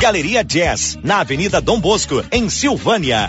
[0.01, 3.29] Galeria Jazz, na Avenida Dom Bosco, em Silvânia.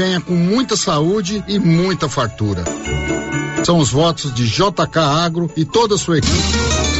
[0.00, 2.64] venha com muita saúde e muita fartura.
[3.62, 6.99] São os votos de JK Agro e toda a sua equipe.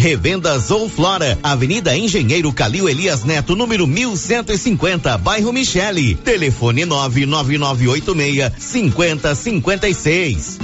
[0.00, 6.14] Revendas ou Flora, Avenida Engenheiro Calil Elias Neto, número 1150, bairro Michele.
[6.14, 10.58] Telefone 99986 5056.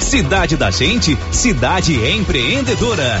[0.00, 3.20] Cidade da Gente, cidade empreendedora.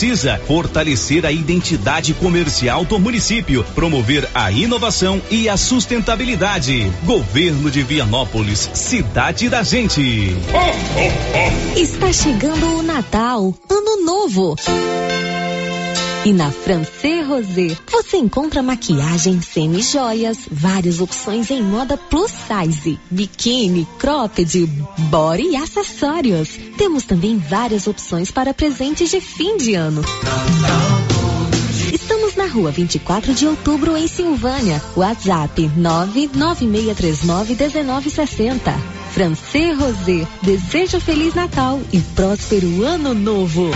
[0.01, 6.91] precisa fortalecer a identidade comercial do município, promover a inovação e a sustentabilidade.
[7.03, 10.35] Governo de Vianópolis, cidade da gente.
[11.75, 14.55] Está chegando o Natal, Ano Novo.
[16.23, 23.87] E na Francê Rosé você encontra maquiagem semi-joias, várias opções em moda plus size, biquíni,
[23.97, 24.67] cropped,
[25.09, 26.49] body e acessórios.
[26.77, 30.03] Temos também várias opções para presentes de fim de ano.
[31.91, 34.79] Estamos na rua 24 de outubro, em Silvânia.
[34.95, 38.59] WhatsApp 996391960.
[39.11, 43.71] Francê Rosé, desejo Feliz Natal e próspero Ano Novo.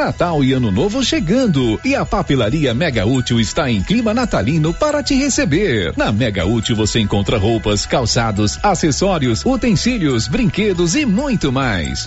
[0.00, 5.02] Natal e Ano Novo chegando e a papelaria Mega Útil está em clima natalino para
[5.02, 5.92] te receber.
[5.94, 12.06] Na Mega Útil você encontra roupas, calçados, acessórios, utensílios, brinquedos e muito mais.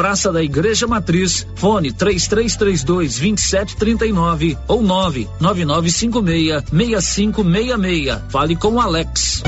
[0.00, 8.18] Praça da Igreja Matriz, fone 3332 2739 ou 99956 6566.
[8.30, 9.42] Fale com o Alex.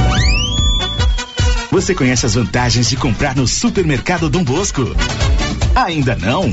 [1.70, 4.82] Você conhece as vantagens de comprar no supermercado Dom Bosco?
[5.74, 6.52] Ainda não?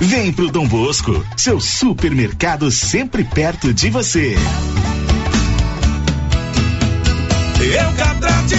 [0.00, 4.36] Vem pro Dom Bosco, seu supermercado sempre perto de você.
[7.60, 8.54] Eucatrate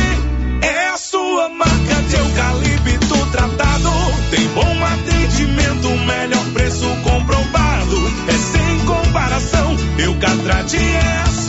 [0.61, 3.89] é a sua marca de eucalipto tratado.
[4.29, 7.95] Tem bom atendimento, melhor preço comprovado.
[8.27, 9.77] É sem comparação.
[9.97, 11.48] Eucatrate é a sua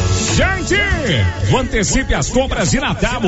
[0.33, 0.75] Gente,
[1.59, 3.21] antecipe as compras de Natal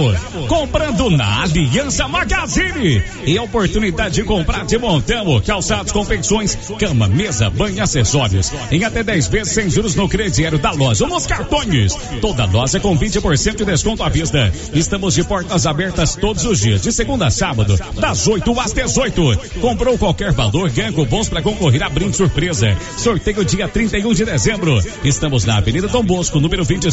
[0.47, 7.49] comprando na Aliança Magazine e a oportunidade de comprar de montão, calçados, confecções, cama, mesa,
[7.49, 11.93] banho, acessórios em até 10 vezes sem juros no crediário da loja ou nos cartões.
[12.21, 14.51] Toda loja com 20% de desconto à vista.
[14.73, 19.59] Estamos de portas abertas todos os dias, de segunda a sábado, das 8 às 18.
[19.59, 22.77] Comprou qualquer valor, ganha cupons para concorrer a brinde surpresa.
[22.97, 24.81] Sorteio dia 31 de dezembro.
[25.03, 26.92] Estamos na Avenida Dom Bosco, número 25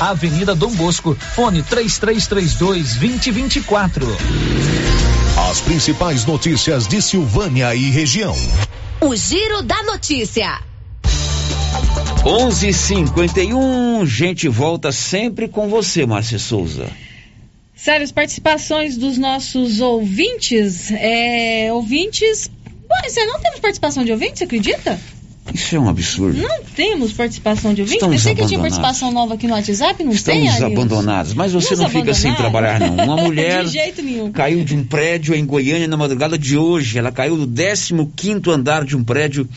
[0.00, 4.06] Avenida Dom Bosco, fone 3332 2024.
[5.50, 8.34] As principais notícias de Silvânia e região.
[9.02, 10.58] O Giro da Notícia.
[12.24, 16.90] 11:51, gente volta sempre com você, Márcia Souza.
[17.76, 22.50] Sério, as participações dos nossos ouvintes, é, ouvintes,
[22.90, 24.98] Ué, você não temos participação de ouvintes, você acredita?
[25.54, 26.40] Isso é um absurdo.
[26.40, 27.82] Não temos participação de.
[27.82, 31.70] Estamos Pensei que tinha participação nova aqui no WhatsApp, não tem, Estamos abandonados, mas você
[31.70, 32.94] Nos não fica sem trabalhar não.
[32.94, 34.30] Uma mulher de jeito nenhum.
[34.32, 36.98] caiu de um prédio em Goiânia na madrugada de hoje.
[36.98, 39.48] Ela caiu do 15º andar de um prédio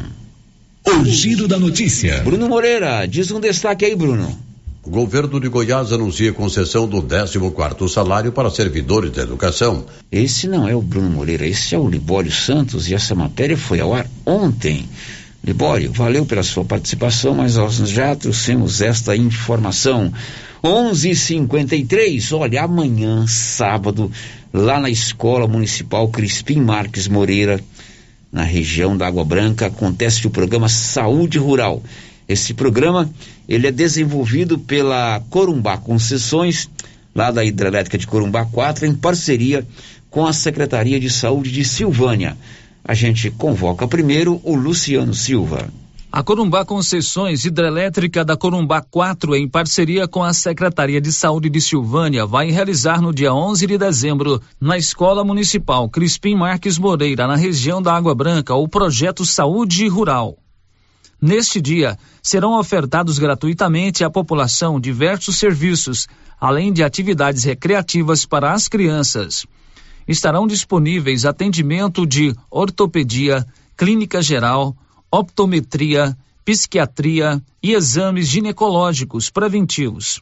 [0.87, 2.23] O giro da notícia.
[2.23, 4.54] Bruno Moreira, diz um destaque aí, Bruno.
[4.87, 9.87] O governo de Goiás anuncia concessão do 14º salário para servidores da educação.
[10.13, 13.81] Esse não é o Bruno Moreira, esse é o Libório Santos e essa matéria foi
[13.81, 14.87] ao ar ontem.
[15.43, 20.13] Libório, valeu pela sua participação, mas nós já trouxemos esta informação.
[20.63, 22.33] 11:53.
[22.33, 24.13] Olha, amanhã, sábado,
[24.53, 27.59] lá na Escola Municipal Crispim Marques Moreira,
[28.31, 31.83] na região da Água Branca, acontece o programa Saúde Rural.
[32.29, 33.11] Esse programa
[33.49, 36.69] ele é desenvolvido pela Corumbá Concessões,
[37.15, 39.67] lá da Hidrelétrica de Corumbá 4, em parceria
[40.11, 42.37] com a Secretaria de Saúde de Silvânia.
[42.85, 45.69] A gente convoca primeiro o Luciano Silva.
[46.17, 51.61] A Corumbá Concessões Hidrelétrica da Corumbá 4, em parceria com a Secretaria de Saúde de
[51.61, 57.35] Silvânia, vai realizar no dia 11 de dezembro, na Escola Municipal Crispim Marques Moreira, na
[57.35, 60.39] região da Água Branca, o projeto Saúde Rural.
[61.27, 66.07] Neste dia, serão ofertados gratuitamente à população diversos serviços,
[66.39, 69.47] além de atividades recreativas para as crianças.
[70.07, 73.43] estarão disponíveis atendimento de ortopedia,
[73.75, 74.77] clínica geral,
[75.11, 76.15] optometria,
[76.45, 80.21] psiquiatria e exames ginecológicos preventivos.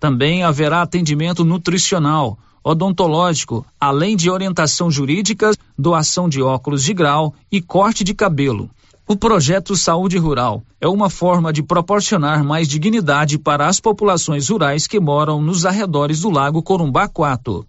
[0.00, 7.62] Também haverá atendimento nutricional, odontológico, além de orientação jurídica, doação de óculos de grau e
[7.62, 8.68] corte de cabelo.
[9.10, 14.86] O projeto Saúde Rural é uma forma de proporcionar mais dignidade para as populações rurais
[14.86, 17.66] que moram nos arredores do Lago Corumbá 4.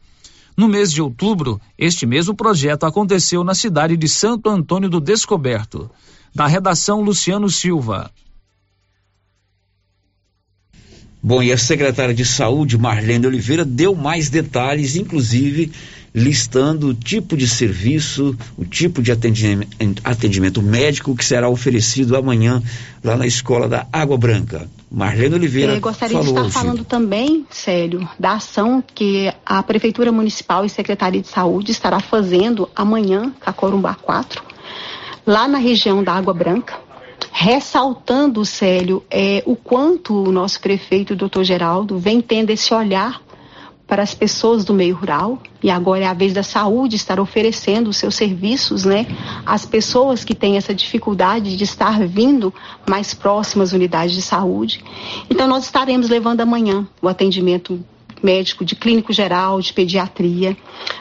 [0.56, 5.90] No mês de outubro, este mesmo projeto aconteceu na cidade de Santo Antônio do Descoberto.
[6.32, 8.12] Da redação Luciano Silva.
[11.24, 15.72] Bom, e a secretária de Saúde, Marlene Oliveira, deu mais detalhes, inclusive
[16.14, 22.62] listando o tipo de serviço, o tipo de atendimento, atendimento médico que será oferecido amanhã
[23.04, 24.70] lá na escola da Água Branca.
[24.92, 25.74] Marlene Oliveira.
[25.74, 30.70] Eu gostaria falou de estar falando também, Célio, da ação que a Prefeitura Municipal e
[30.70, 34.44] Secretaria de Saúde estará fazendo amanhã, com a Corumbá 4,
[35.26, 36.92] lá na região da Água Branca
[37.32, 43.22] ressaltando, Célio, é, o quanto o nosso prefeito, o doutor Geraldo, vem tendo esse olhar
[43.92, 47.90] para as pessoas do meio rural e agora é a vez da saúde estar oferecendo
[47.90, 49.06] os seus serviços, né,
[49.46, 52.54] às pessoas que têm essa dificuldade de estar vindo
[52.90, 54.82] mais próximas às unidades de saúde.
[55.30, 57.84] Então nós estaremos levando amanhã o atendimento
[58.24, 60.56] médico de clínico geral, de pediatria.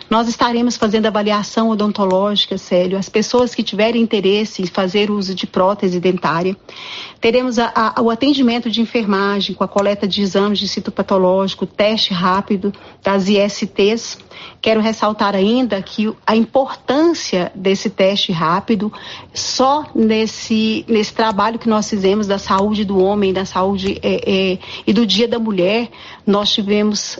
[0.08, 5.46] Nós estaremos fazendo avaliação odontológica, Célio, as pessoas que tiverem interesse em fazer uso de
[5.46, 6.56] prótese dentária.
[7.20, 12.12] Teremos a, a, o atendimento de enfermagem com a coleta de exames de citopatológico, teste
[12.12, 14.18] rápido das ISTs.
[14.60, 18.92] Quero ressaltar ainda que a importância desse teste rápido,
[19.32, 24.58] só nesse, nesse trabalho que nós fizemos da saúde do homem, da saúde é, é,
[24.86, 25.88] e do Dia da Mulher,
[26.26, 27.18] nós tivemos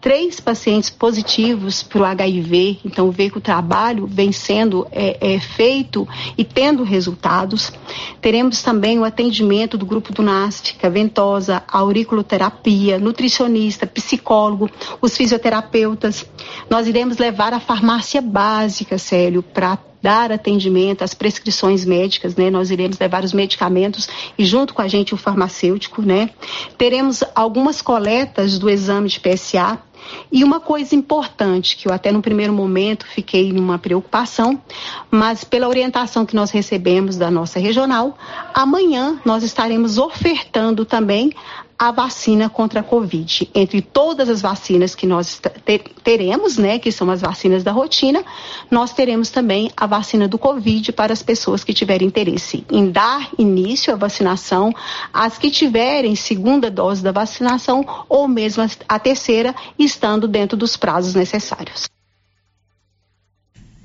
[0.00, 5.40] três pacientes positivos para o HIV, então vê que o trabalho vem sendo é, é,
[5.40, 7.72] feito e tendo resultados.
[8.20, 14.70] Teremos também o atendimento do grupo do NASF, ventosa, auriculoterapia, nutricionista, psicólogo,
[15.00, 16.24] os fisioterapeutas.
[16.70, 22.50] Nós iremos levar a farmácia básica, Célio, para dar atendimento às prescrições médicas, né?
[22.50, 26.30] Nós iremos levar os medicamentos e junto com a gente o farmacêutico, né?
[26.76, 29.78] Teremos algumas coletas do exame de PSA
[30.30, 34.60] e uma coisa importante, que eu até no primeiro momento fiquei numa preocupação,
[35.10, 38.16] mas pela orientação que nós recebemos da nossa regional,
[38.54, 41.32] amanhã nós estaremos ofertando também
[41.78, 43.48] a vacina contra a Covid.
[43.54, 45.40] Entre todas as vacinas que nós
[46.02, 48.24] teremos, né, que são as vacinas da rotina,
[48.70, 53.30] nós teremos também a vacina do Covid para as pessoas que tiverem interesse em dar
[53.38, 54.74] início à vacinação,
[55.12, 61.14] as que tiverem segunda dose da vacinação ou mesmo a terceira, estando dentro dos prazos
[61.14, 61.97] necessários.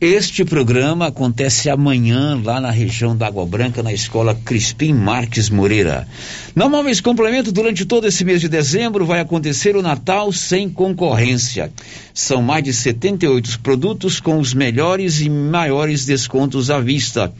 [0.05, 6.05] Este programa acontece amanhã lá na região da Água Branca, na escola Crispim Marques Moreira.
[6.53, 11.71] No Móveis Complemento, durante todo esse mês de dezembro, vai acontecer o Natal sem concorrência.
[12.13, 17.33] São mais de 78 produtos com os melhores e maiores descontos à vista.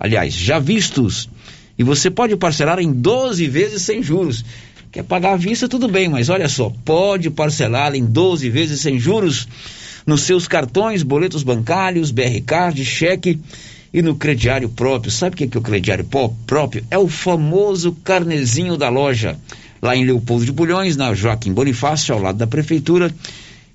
[0.00, 1.28] Aliás, já vistos.
[1.78, 4.46] E você pode parcelar em 12 vezes sem juros.
[4.90, 8.98] Quer pagar à vista, tudo bem, mas olha só, pode parcelar em 12 vezes sem
[8.98, 9.46] juros
[10.08, 12.40] nos seus cartões, boletos bancários, BR
[12.72, 13.38] de cheque
[13.92, 15.12] e no crediário próprio.
[15.12, 16.08] Sabe o que é, o crediário
[16.46, 16.82] próprio?
[16.90, 19.36] É o famoso carnezinho da loja.
[19.82, 23.14] Lá em Leopoldo de Bulhões, na Joaquim Bonifácio, ao lado da prefeitura.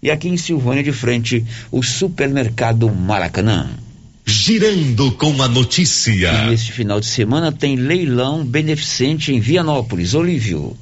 [0.02, 3.70] E aqui em Silvânia de frente, o supermercado Maracanã.
[4.26, 6.34] Girando com a notícia.
[6.34, 10.16] E neste final de semana tem leilão beneficente em Vianópolis.
[10.16, 10.76] Olívio.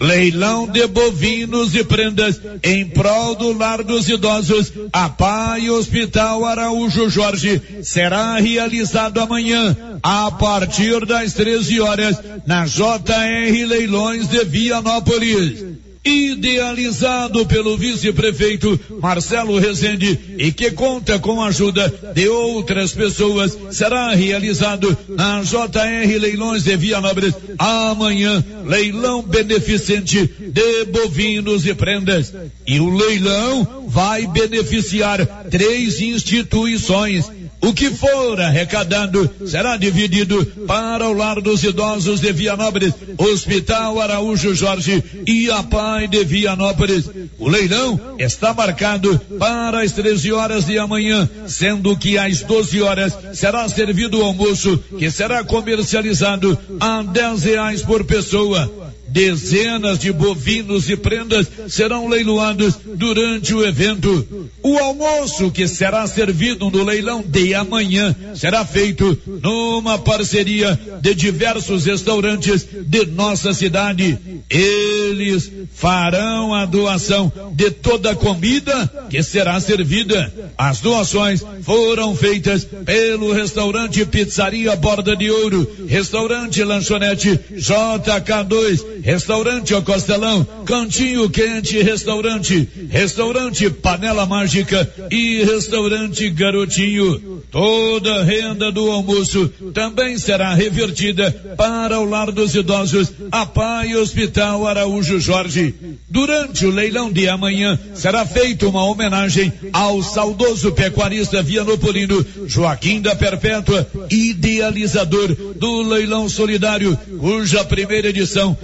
[0.00, 4.72] Leilão de bovinos e prendas em prol do lar dos idosos.
[4.92, 12.16] A PAI Hospital Araújo Jorge será realizado amanhã a partir das 13 horas
[12.46, 15.71] na JR Leilões de Vianópolis
[16.04, 24.12] idealizado pelo vice-prefeito Marcelo Rezende e que conta com a ajuda de outras pessoas, será
[24.12, 32.34] realizado na JR Leilões de Vianópolis amanhã, leilão beneficente de bovinos e prendas.
[32.66, 37.30] E o leilão vai beneficiar três instituições
[37.62, 44.52] o que for arrecadado será dividido para o Lar dos Idosos de Vianópolis, Hospital Araújo
[44.52, 47.08] Jorge e a Pai de Vianópolis.
[47.38, 53.16] O leilão está marcado para as 13 horas de amanhã, sendo que às 12 horas
[53.34, 58.81] será servido o almoço, que será comercializado a 10 reais por pessoa.
[59.12, 64.48] Dezenas de bovinos e prendas serão leiloados durante o evento.
[64.62, 71.84] O almoço que será servido no leilão de amanhã será feito numa parceria de diversos
[71.84, 74.18] restaurantes de nossa cidade.
[74.48, 80.32] Eles farão a doação de toda a comida que será servida.
[80.56, 89.82] As doações foram feitas pelo restaurante Pizzaria Borda de Ouro, restaurante Lanchonete JK2, restaurante O
[89.82, 97.42] Costelão, Cantinho Quente Restaurante, restaurante Panela Mágica e restaurante Garotinho.
[97.50, 103.94] Toda a renda do almoço também será revertida para o Lar dos Idosos, a Pai
[103.94, 105.74] Hospital Araújo Jorge.
[106.08, 113.14] Durante o leilão de amanhã será feita uma homenagem ao saudoso pecuarista vianopolino Joaquim da
[113.14, 118.56] Perpétua, idealizador do leilão solidário, cuja primeira edição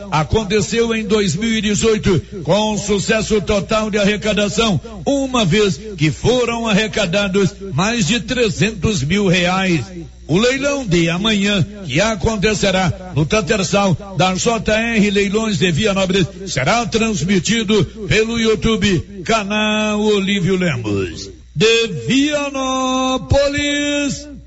[0.94, 9.02] em 2018 com sucesso total de arrecadação, uma vez que foram arrecadados mais de 300
[9.02, 9.84] mil reais.
[10.26, 17.82] O leilão de amanhã, que acontecerá no Tatersal da JR Leilões de Vianópolis, será transmitido
[18.06, 21.30] pelo YouTube, canal Olívio Lemos.
[21.56, 23.48] De Vianópolis,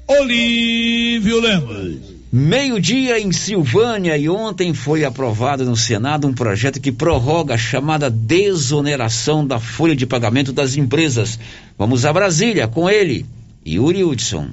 [0.07, 2.10] Olívio Lemos.
[2.33, 8.09] Meio-dia em Silvânia e ontem foi aprovado no Senado um projeto que prorroga a chamada
[8.09, 11.37] desoneração da folha de pagamento das empresas.
[11.77, 13.25] Vamos a Brasília com ele,
[13.67, 14.51] Yuri Hudson.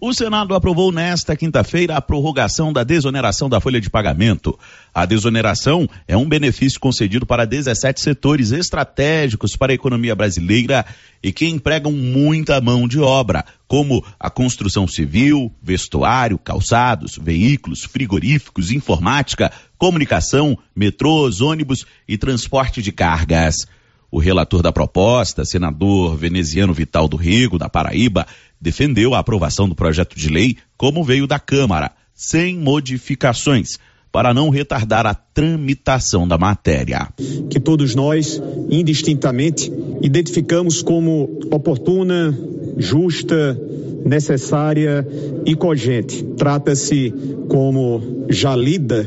[0.00, 4.56] O Senado aprovou nesta quinta-feira a prorrogação da desoneração da folha de pagamento.
[4.94, 10.86] A desoneração é um benefício concedido para 17 setores estratégicos para a economia brasileira
[11.20, 18.70] e que empregam muita mão de obra, como a construção civil, vestuário, calçados, veículos, frigoríficos,
[18.70, 23.66] informática, comunicação, metrôs, ônibus e transporte de cargas.
[24.10, 28.26] O relator da proposta, senador veneziano Vital do Rego, da Paraíba,
[28.60, 33.78] defendeu a aprovação do projeto de lei como veio da Câmara, sem modificações,
[34.10, 37.08] para não retardar a tramitação da matéria.
[37.50, 38.40] Que todos nós,
[38.70, 42.36] indistintamente, identificamos como oportuna,
[42.78, 43.60] justa,
[44.06, 45.06] necessária
[45.44, 46.24] e cogente.
[46.36, 47.12] Trata-se,
[47.48, 49.06] como já lida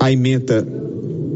[0.00, 0.66] a emenda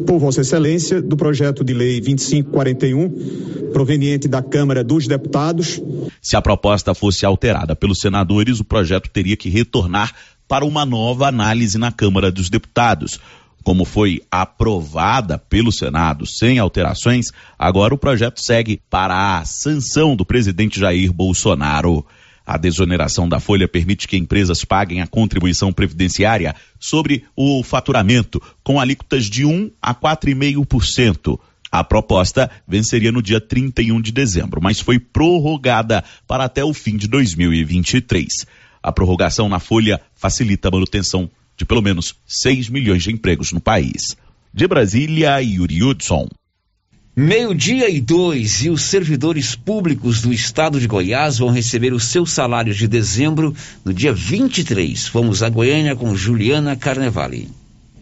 [0.07, 5.83] por Vossa Excelência, do projeto de lei 2541, proveniente da Câmara dos Deputados.
[6.23, 10.15] Se a proposta fosse alterada pelos senadores, o projeto teria que retornar
[10.49, 13.21] para uma nova análise na Câmara dos Deputados.
[13.65, 20.25] Como foi aprovada pelo Senado sem alterações, agora o projeto segue para a sanção do
[20.25, 22.07] presidente Jair Bolsonaro.
[22.47, 28.79] A desoneração da folha permite que empresas paguem a contribuição previdenciária sobre o faturamento com
[28.79, 31.41] alíquotas de 1 a 4,5%.
[31.73, 36.97] A proposta venceria no dia 31 de dezembro, mas foi prorrogada para até o fim
[36.97, 38.47] de 2023.
[38.81, 43.61] A prorrogação na folha facilita a manutenção de pelo menos 6 milhões de empregos no
[43.61, 44.17] país.
[44.55, 46.29] De Brasília, Yuri Hudson.
[47.19, 52.31] Meio-dia e dois, e os servidores públicos do estado de Goiás vão receber os seus
[52.31, 55.09] salários de dezembro no dia 23.
[55.09, 57.49] Vamos a Goiânia com Juliana Carnevale.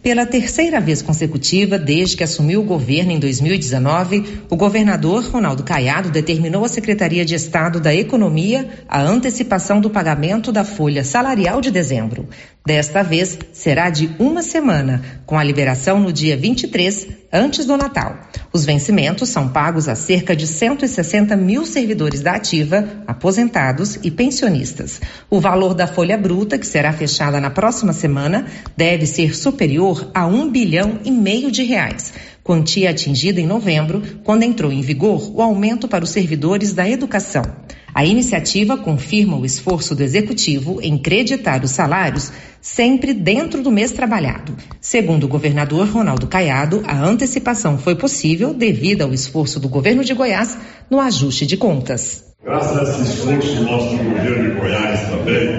[0.03, 6.11] Pela terceira vez consecutiva, desde que assumiu o governo em 2019, o governador Ronaldo Caiado
[6.11, 11.71] determinou à Secretaria de Estado da Economia a antecipação do pagamento da folha salarial de
[11.71, 12.27] dezembro.
[12.65, 18.17] Desta vez, será de uma semana, com a liberação no dia 23, antes do Natal.
[18.51, 24.99] Os vencimentos são pagos a cerca de 160 mil servidores da ativa, aposentados e pensionistas.
[25.29, 30.25] O valor da folha bruta, que será fechada na próxima semana, deve ser superior a
[30.25, 32.13] um bilhão e meio de reais
[32.45, 37.43] quantia atingida em novembro, quando entrou em vigor o aumento para os servidores da educação.
[37.91, 42.31] A iniciativa confirma o esforço do executivo em creditar os salários
[42.61, 44.55] sempre dentro do mês trabalhado.
[44.79, 50.13] Segundo o governador Ronaldo Caiado, a antecipação foi possível devido ao esforço do governo de
[50.13, 50.55] Goiás
[50.87, 52.25] no ajuste de contas.
[52.43, 55.49] Graças a esse esforço do nosso governo de Goiás também,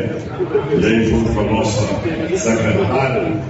[0.81, 1.81] e aí junto com a nossa
[2.37, 3.43] secretária,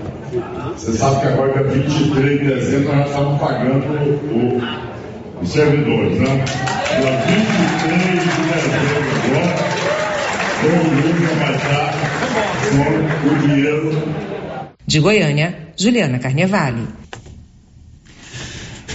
[0.77, 3.87] você sabe que agora, dia 23 de dezembro, nós já estamos pagando
[4.33, 6.45] o, os servidores, né?
[7.01, 9.57] Dia 23 de dezembro agora,
[10.63, 11.93] todo mundo vai estar
[13.23, 14.17] com o dinheiro.
[14.87, 16.87] De Goiânia, Juliana Carnevale.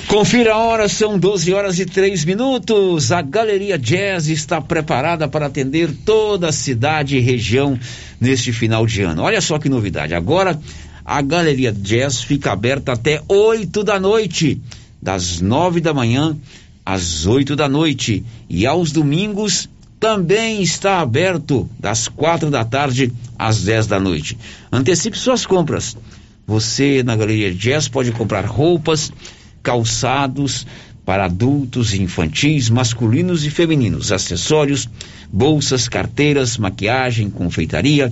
[0.08, 3.14] Confira a hora, são 12 horas e 3 minutos.
[3.14, 7.80] A Galeria Jazz está preparada para atender toda a cidade e região
[8.20, 9.24] neste final de ano.
[9.24, 10.14] Olha só que novidade.
[10.14, 10.60] Agora
[11.06, 14.62] a Galeria Jazz fica aberta até 8 da noite,
[15.02, 16.38] das 9 da manhã
[16.86, 18.24] às 8 da noite.
[18.50, 24.38] E aos domingos também está aberto das 4 da tarde às 10 da noite.
[24.72, 25.96] Antecipe suas compras.
[26.48, 29.12] Você na Galeria Jazz pode comprar roupas,
[29.62, 30.66] calçados
[31.06, 34.88] para adultos e infantis, masculinos e femininos, acessórios,
[35.32, 38.12] bolsas, carteiras, maquiagem, confeitaria,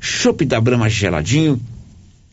[0.00, 1.60] chopp da Brama geladinho,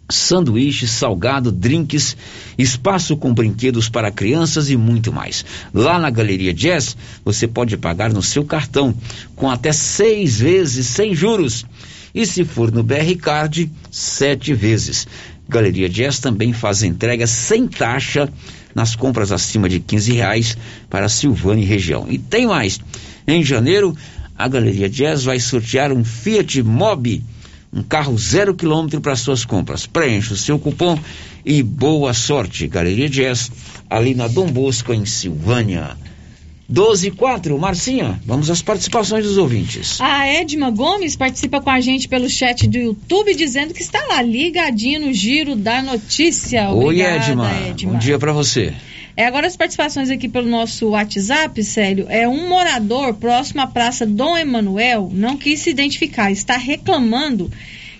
[0.10, 2.16] sanduíches, salgado, drinks,
[2.58, 5.45] espaço com brinquedos para crianças e muito mais.
[5.74, 8.93] Lá na Galeria Jazz, você pode pagar no seu cartão
[9.36, 11.66] com até seis vezes sem juros.
[12.14, 15.08] E se for no BR Card, sete vezes.
[15.47, 18.30] Galeria Jazz também faz entrega sem taxa
[18.76, 20.58] nas compras acima de 15 reais
[20.89, 22.06] para Silvânia e região.
[22.10, 22.80] E tem mais.
[23.28, 23.95] Em janeiro,
[24.38, 27.24] a Galeria Jazz vai sortear um Fiat Mobi
[27.74, 29.88] um carro zero quilômetro para suas compras.
[29.88, 30.98] Preencha o seu cupom
[31.46, 32.68] e boa sorte.
[32.68, 33.52] Galeria Jazz,
[33.90, 35.98] ali na Dom Bosco, em Silvânia.
[36.70, 40.00] 12 e 4, Marcinha, vamos às participações dos ouvintes.
[40.00, 44.22] A Edma Gomes participa com a gente pelo chat do YouTube dizendo que está lá
[44.22, 46.70] ligadinho no giro da notícia.
[46.70, 47.68] Obrigada, Oi, Edma.
[47.68, 47.92] Edma.
[47.94, 48.74] Bom dia para você.
[49.16, 54.05] É, agora as participações aqui pelo nosso WhatsApp, sério, é um morador próximo à Praça
[54.05, 57.51] Dom Emanuel não quis se identificar, está reclamando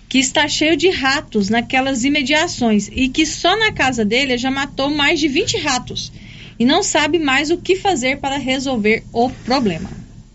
[0.10, 4.90] que está cheio de ratos naquelas imediações e que só na casa dele já matou
[4.90, 6.12] mais de 20 ratos
[6.60, 9.90] e não sabe mais o que fazer para resolver o problema.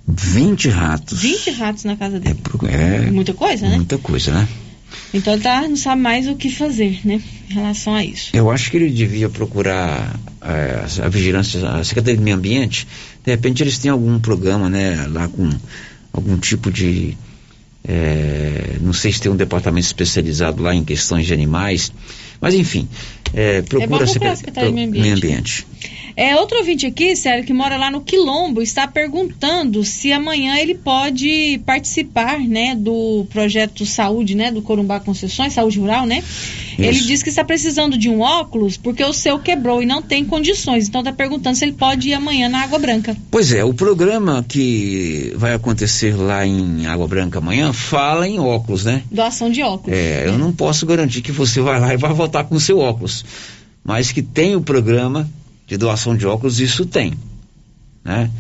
[0.07, 1.21] 20 ratos.
[1.21, 2.39] 20 ratos na casa dele.
[2.69, 3.77] É, é muita coisa, né?
[3.77, 4.49] Muita coisa, né?
[5.13, 7.21] Então ele tá, não sabe mais o que fazer, né?
[7.51, 8.31] Em relação a isso.
[8.35, 12.87] Eu acho que ele devia procurar é, a vigilância, a Secretaria do Meio Ambiente.
[13.25, 15.07] De repente eles têm algum programa, né?
[15.09, 15.51] Lá com
[16.13, 17.17] algum tipo de.
[17.87, 21.93] É, não sei se tem um departamento especializado lá em questões de animais.
[22.41, 22.89] Mas enfim,
[23.35, 25.03] é, procura é a Secretaria do Meio Ambiente.
[25.03, 25.67] Meio Ambiente.
[26.19, 30.75] É, outro ouvinte aqui, sério, que mora lá no Quilombo, está perguntando se amanhã ele
[30.75, 36.19] pode participar, né, do projeto Saúde, né, do Corumbá Concessões, Saúde Rural, né?
[36.19, 36.83] Isso.
[36.83, 40.25] Ele diz que está precisando de um óculos porque o seu quebrou e não tem
[40.25, 40.89] condições.
[40.89, 43.17] Então está perguntando se ele pode ir amanhã na Água Branca.
[43.31, 48.85] Pois é, o programa que vai acontecer lá em Água Branca amanhã fala em óculos,
[48.85, 49.05] né?
[49.09, 49.97] Doação de óculos.
[49.97, 52.81] É, eu não posso garantir que você vai lá e vai voltar com o seu
[52.81, 53.25] óculos.
[53.85, 55.31] Mas que tem o programa
[55.69, 57.13] de doação de óculos, isso tem.
[58.03, 58.31] Né?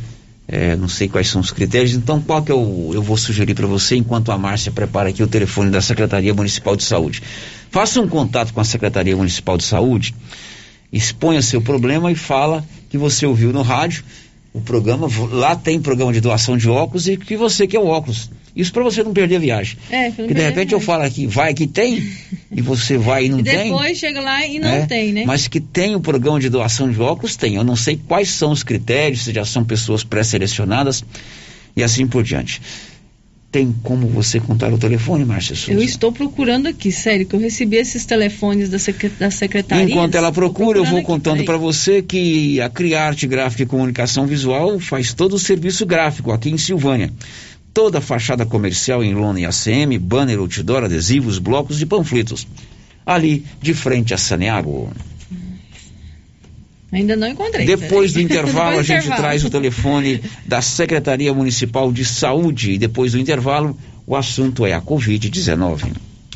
[0.49, 3.67] É, não sei quais são os critérios, então qual que eu, eu vou sugerir para
[3.67, 7.23] você enquanto a Márcia prepara aqui o telefone da Secretaria Municipal de Saúde.
[7.71, 10.15] Faça um contato com a Secretaria Municipal de Saúde,
[10.91, 14.03] exponha seu problema e fala que você ouviu no rádio
[14.55, 18.31] o programa, lá tem programa de doação de óculos e que você quer o óculos.
[18.59, 19.79] Isso para você não perder a viagem.
[19.89, 22.03] É, que de repente eu falo aqui, vai que tem,
[22.51, 23.71] e você vai e não e depois tem.
[23.71, 25.25] Depois chega lá e não é, tem, né?
[25.25, 27.55] Mas que tem o programa de doação de óculos, tem.
[27.55, 31.05] Eu não sei quais são os critérios, se já são pessoas pré-selecionadas
[31.77, 32.61] e assim por diante.
[33.53, 35.73] Tem como você contar o telefone, Márcia Souza?
[35.73, 39.85] Eu estou procurando aqui, sério, que eu recebi esses telefones da, secret da secretaria.
[39.85, 44.81] Enquanto ela procura, eu vou contando para você que a Criarte Gráfica e Comunicação Visual
[44.81, 47.13] faz todo o serviço gráfico aqui em Silvânia
[47.79, 52.45] toda a fachada comercial em lona e ACM, banner, outdoor, adesivos, blocos e panfletos.
[53.07, 54.91] Ali, de frente a Saneago.
[56.91, 57.65] Ainda não encontrei.
[57.65, 59.23] Depois do intervalo, depois a gente intervalo.
[59.23, 62.73] traz o telefone da Secretaria Municipal de Saúde.
[62.73, 65.93] E depois do intervalo, o assunto é a Covid-19.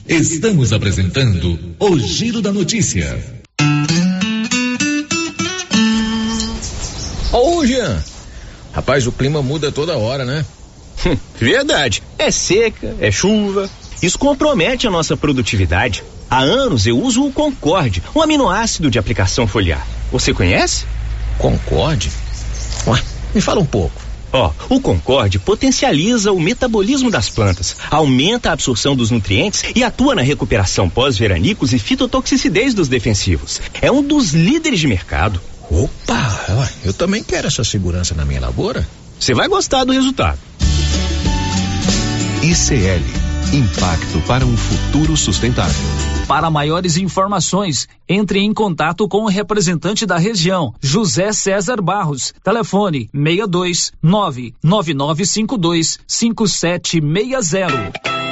[0.06, 3.18] Estamos apresentando o Giro da Notícia.
[7.32, 8.00] Ô, Jean.
[8.72, 10.46] Rapaz, o clima muda toda hora, né?
[11.38, 12.02] Verdade.
[12.18, 13.68] É seca, é chuva.
[14.02, 16.02] Isso compromete a nossa produtividade.
[16.28, 19.86] Há anos eu uso o Concorde, um aminoácido de aplicação foliar.
[20.10, 20.86] Você conhece?
[21.38, 22.10] Concorde?
[22.86, 23.02] Ué,
[23.34, 24.00] me fala um pouco.
[24.32, 29.84] Ó, oh, o Concorde potencializa o metabolismo das plantas, aumenta a absorção dos nutrientes e
[29.84, 33.60] atua na recuperação pós-veranicos e fitotoxicidez dos defensivos.
[33.82, 35.38] É um dos líderes de mercado.
[35.70, 38.88] Opa, eu também quero essa segurança na minha lavoura.
[39.20, 40.38] Você vai gostar do resultado.
[42.42, 45.74] ICL Impacto para um futuro sustentável.
[46.26, 52.32] Para maiores informações, entre em contato com o representante da região, José César Barros.
[52.42, 58.31] Telefone 62 99952 5760.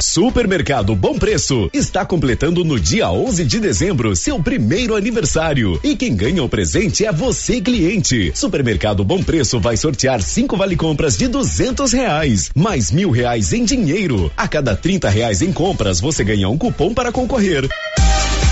[0.00, 5.78] Supermercado Bom Preço está completando no dia 11 de dezembro seu primeiro aniversário.
[5.82, 8.32] E quem ganha o presente é você, cliente.
[8.34, 13.64] Supermercado Bom Preço vai sortear cinco vale compras de duzentos reais, mais mil reais em
[13.64, 14.30] dinheiro.
[14.36, 17.68] A cada trinta reais em compras, você ganha um cupom para concorrer.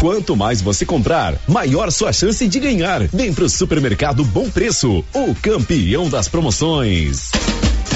[0.01, 3.03] Quanto mais você comprar, maior sua chance de ganhar.
[3.09, 7.31] Vem pro Supermercado Bom Preço, o campeão das promoções.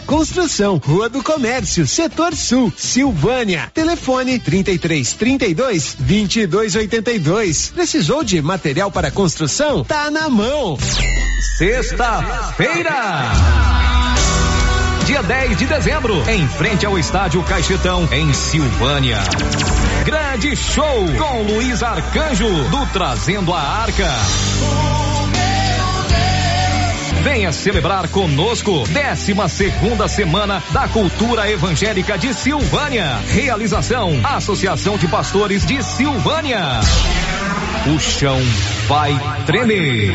[0.00, 3.70] construção, Rua do Comércio, Setor Sul, Silvânia.
[3.72, 7.72] Telefone 33 32 22 82.
[7.74, 9.84] Precisou de material para construção?
[9.84, 10.78] Tá na mão.
[11.58, 12.94] Sexta-feira.
[15.06, 19.18] Dia 10 de dezembro, em frente ao estádio Caixetão, em Silvânia.
[20.04, 24.95] Grande show com Luiz Arcanjo, do Trazendo a Arca.
[27.36, 33.18] Venha celebrar conosco 12 segunda semana da Cultura Evangélica de Silvânia.
[33.28, 36.80] Realização Associação de Pastores de Silvânia.
[37.94, 38.38] O chão
[38.88, 39.14] vai
[39.44, 40.14] tremer.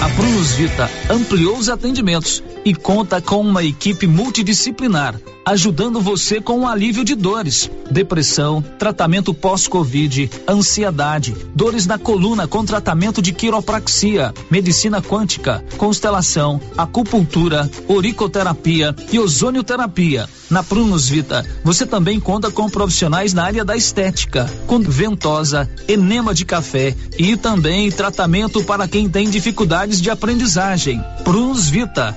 [0.00, 6.60] A Prunus Vita ampliou os atendimentos e conta com uma equipe multidisciplinar, ajudando você com
[6.60, 14.32] o alívio de dores, depressão, tratamento pós-Covid, ansiedade, dores na coluna com tratamento de quiropraxia,
[14.50, 20.28] medicina quântica, constelação, acupuntura, oricoterapia e ozonioterapia.
[20.50, 26.34] Na Prunus Vita, você também conta com profissionais na área da estética, com ventosa, enema
[26.34, 31.00] de café e também tratamento para quem tem dificuldades de aprendizagem.
[31.22, 32.16] Prunus Vita,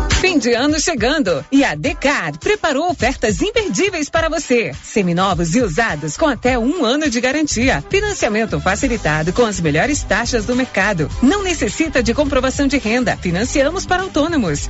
[0.21, 4.71] Fim de ano chegando e a Decar preparou ofertas imperdíveis para você.
[4.83, 7.83] Seminovos e usados com até um ano de garantia.
[7.89, 11.09] Financiamento facilitado com as melhores taxas do mercado.
[11.23, 13.17] Não necessita de comprovação de renda.
[13.17, 14.69] Financiamos para autônomos.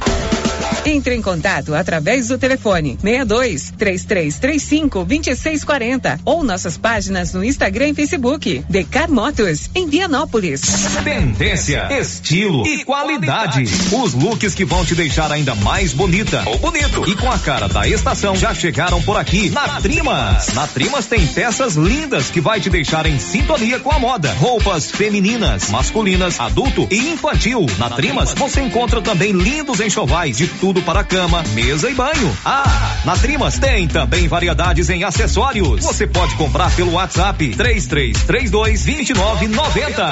[0.85, 7.93] Entre em contato através do telefone 62 3335 2640 ou nossas páginas no Instagram e
[7.93, 8.63] Facebook.
[8.69, 10.61] Decar Motos, em Vianópolis.
[11.03, 13.63] Tendência, estilo e qualidade.
[13.91, 17.67] Os looks que vão te deixar ainda mais bonita ou bonito e com a cara
[17.67, 20.53] da estação já chegaram por aqui na Trimas.
[20.53, 24.31] Na Trimas tem peças lindas que vai te deixar em sintonia com a moda.
[24.33, 27.65] Roupas femininas, masculinas, adulto e infantil.
[27.79, 32.37] Na Trimas você encontra também lindos enxovais de tudo para cama, mesa e banho.
[32.45, 35.83] Ah, na Trimas tem também variedades em acessórios.
[35.83, 40.11] Você pode comprar pelo WhatsApp 3332 2990.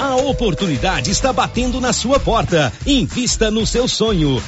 [0.00, 2.72] A oportunidade está batendo na sua porta.
[2.86, 4.42] Invista no seu sonho.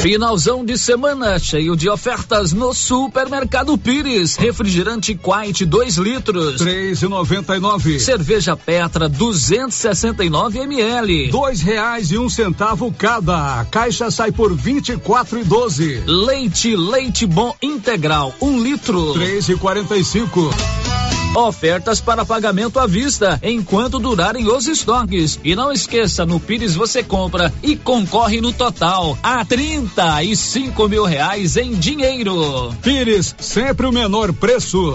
[0.00, 4.36] Finalzão de semana cheio de ofertas no Supermercado Pires.
[4.36, 7.98] Refrigerante Quite 2 litros, 3,99.
[7.98, 13.60] Cerveja Petra 269 ml, dois reais e um centavo cada.
[13.60, 16.02] A caixa sai por 24 e 12.
[16.06, 21.05] Leite Leite Bom Integral 1 um litro, 3,45.
[21.36, 25.38] Ofertas para pagamento à vista enquanto durarem os estoques.
[25.44, 31.58] E não esqueça, no Pires você compra e concorre no total a 35 mil reais
[31.58, 32.72] em dinheiro.
[32.80, 34.94] Pires, sempre o menor preço.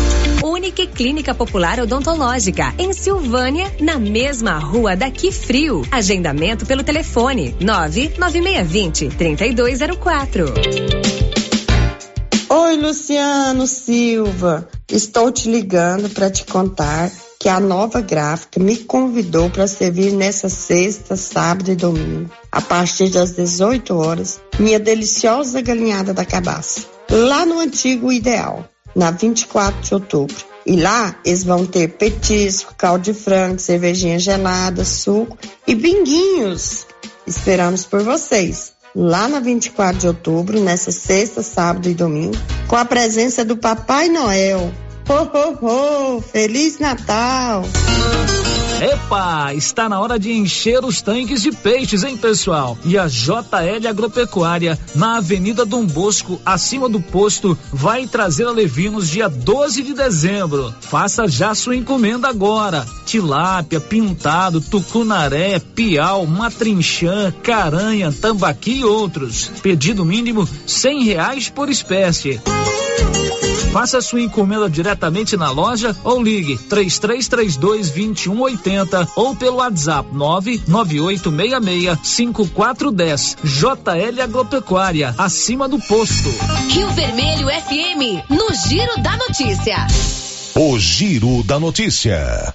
[0.61, 5.81] Unique Clínica Popular Odontológica, em Silvânia, na mesma rua daqui frio.
[5.89, 10.53] Agendamento pelo telefone 99620 3204.
[12.47, 14.69] Oi, Luciano Silva.
[14.87, 20.47] Estou te ligando para te contar que a nova gráfica me convidou para servir nessa
[20.47, 27.47] sexta, sábado e domingo, a partir das 18 horas, minha deliciosa galinhada da cabaça, lá
[27.47, 30.50] no antigo Ideal, na 24 de outubro.
[30.65, 36.85] E lá eles vão ter petisco, caldo de frango, cervejinha gelada, suco e binguinhos.
[37.25, 38.73] Esperamos por vocês.
[38.95, 44.09] Lá na 24 de outubro, nessa sexta, sábado e domingo, com a presença do Papai
[44.09, 44.71] Noel.
[45.09, 46.21] Ho, ho, ho!
[46.21, 47.63] Feliz Natal!
[48.81, 52.75] Epa, está na hora de encher os tanques de peixes, hein, pessoal?
[52.83, 59.29] E a JL Agropecuária, na Avenida Dom Bosco, acima do posto, vai trazer alevinos dia
[59.29, 60.73] 12 de dezembro.
[60.81, 62.83] Faça já sua encomenda agora.
[63.05, 69.51] Tilápia, pintado, tucunaré, piau, matrinchã, caranha, tambaqui e outros.
[69.61, 72.41] Pedido mínimo cem reais por espécie.
[73.71, 77.57] Faça sua encomenda diretamente na loja ou ligue 3332
[77.95, 83.37] 2180 ou pelo WhatsApp 99866 5410.
[83.43, 86.29] JL Agropecuária, acima do posto.
[86.69, 89.87] Rio Vermelho FM, no Giro da Notícia.
[90.55, 92.53] O Giro da Notícia.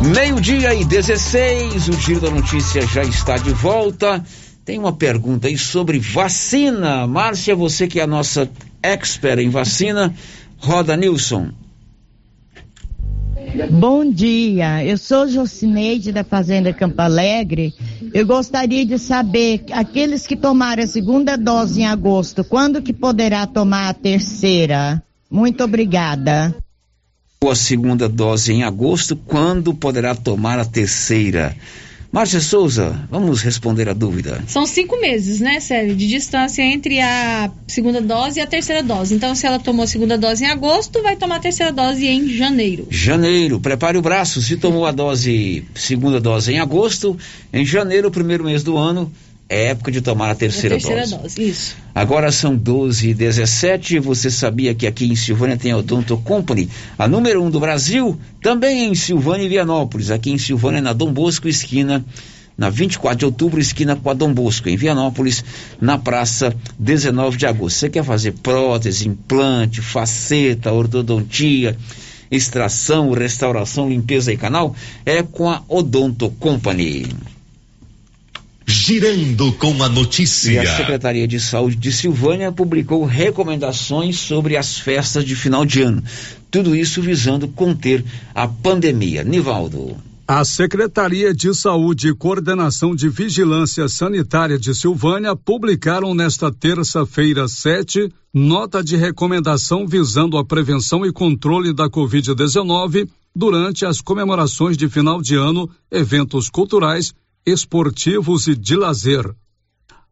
[0.00, 4.24] Meio-dia e 16, o Giro da Notícia já está de volta.
[4.64, 7.06] Tem uma pergunta aí sobre vacina.
[7.06, 8.48] Márcia, você que é a nossa
[8.82, 10.14] expert em vacina,
[10.58, 11.50] roda Nilson.
[13.70, 17.72] Bom dia, eu sou Jocineide da Fazenda Campo Alegre.
[18.12, 23.46] Eu gostaria de saber, aqueles que tomaram a segunda dose em agosto, quando que poderá
[23.46, 25.02] tomar a terceira?
[25.30, 26.54] Muito obrigada.
[27.42, 31.56] A segunda dose em agosto, quando poderá tomar a terceira?
[32.10, 34.42] Márcia Souza, vamos responder a dúvida.
[34.46, 39.14] São cinco meses, né, Célio, de distância entre a segunda dose e a terceira dose.
[39.14, 42.26] Então, se ela tomou a segunda dose em agosto, vai tomar a terceira dose em
[42.30, 42.86] janeiro.
[42.90, 44.40] Janeiro, prepare o braço.
[44.40, 47.14] Se tomou a dose, segunda dose em agosto,
[47.52, 49.12] em janeiro, primeiro mês do ano,
[49.48, 51.16] é época de tomar a terceira, a terceira dose.
[51.16, 51.42] dose.
[51.42, 51.76] Isso.
[51.94, 56.68] Agora são 12 e 17 Você sabia que aqui em Silvânia tem a Odonto Company,
[56.98, 58.18] a número um do Brasil?
[58.42, 60.10] Também em Silvânia e Vianópolis.
[60.10, 62.04] Aqui em Silvânia, na Dom Bosco, esquina.
[62.58, 64.68] Na 24 de outubro, esquina com a Dom Bosco.
[64.68, 65.44] Em Vianópolis,
[65.80, 67.78] na praça 19 de agosto.
[67.78, 71.76] Você quer fazer prótese, implante, faceta, ortodontia,
[72.30, 74.74] extração, restauração, limpeza e canal?
[75.06, 77.06] É com a Odonto Company.
[78.70, 80.52] Girando com a notícia.
[80.52, 85.80] E a Secretaria de Saúde de Silvânia publicou recomendações sobre as festas de final de
[85.80, 86.04] ano.
[86.50, 88.04] Tudo isso visando conter
[88.34, 89.24] a pandemia.
[89.24, 89.96] Nivaldo.
[90.26, 98.12] A Secretaria de Saúde e Coordenação de Vigilância Sanitária de Silvânia publicaram nesta terça-feira 7
[98.34, 105.22] nota de recomendação visando a prevenção e controle da Covid-19 durante as comemorações de final
[105.22, 107.14] de ano, eventos culturais
[107.50, 109.34] esportivos e de lazer.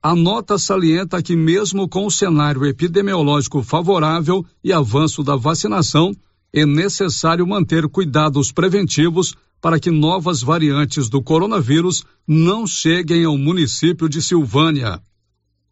[0.03, 6.15] A nota salienta que, mesmo com o cenário epidemiológico favorável e avanço da vacinação,
[6.53, 14.09] é necessário manter cuidados preventivos para que novas variantes do coronavírus não cheguem ao município
[14.09, 15.01] de Silvânia.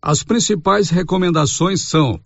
[0.02, 2.20] As principais recomendações são: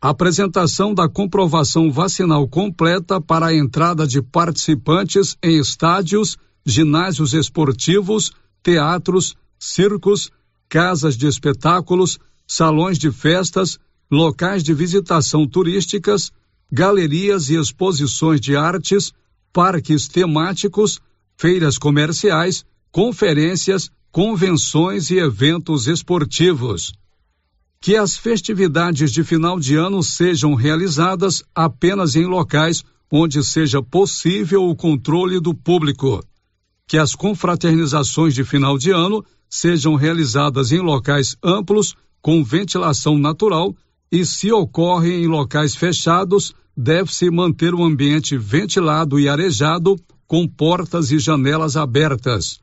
[0.00, 8.32] apresentação da comprovação vacinal completa para a entrada de participantes em estádios, ginásios esportivos,
[8.66, 10.28] teatros, circos,
[10.68, 12.18] casas de espetáculos,
[12.48, 13.78] salões de festas,
[14.10, 16.32] locais de visitação turísticas,
[16.68, 19.12] galerias e exposições de artes,
[19.52, 21.00] parques temáticos,
[21.36, 26.92] feiras comerciais, conferências, convenções e eventos esportivos.
[27.80, 32.82] Que as festividades de final de ano sejam realizadas apenas em locais
[33.12, 36.20] onde seja possível o controle do público.
[36.88, 43.74] Que as confraternizações de final de ano sejam realizadas em locais amplos, com ventilação natural,
[44.10, 49.96] e se ocorrem em locais fechados, deve-se manter o ambiente ventilado e arejado,
[50.28, 52.60] com portas e janelas abertas.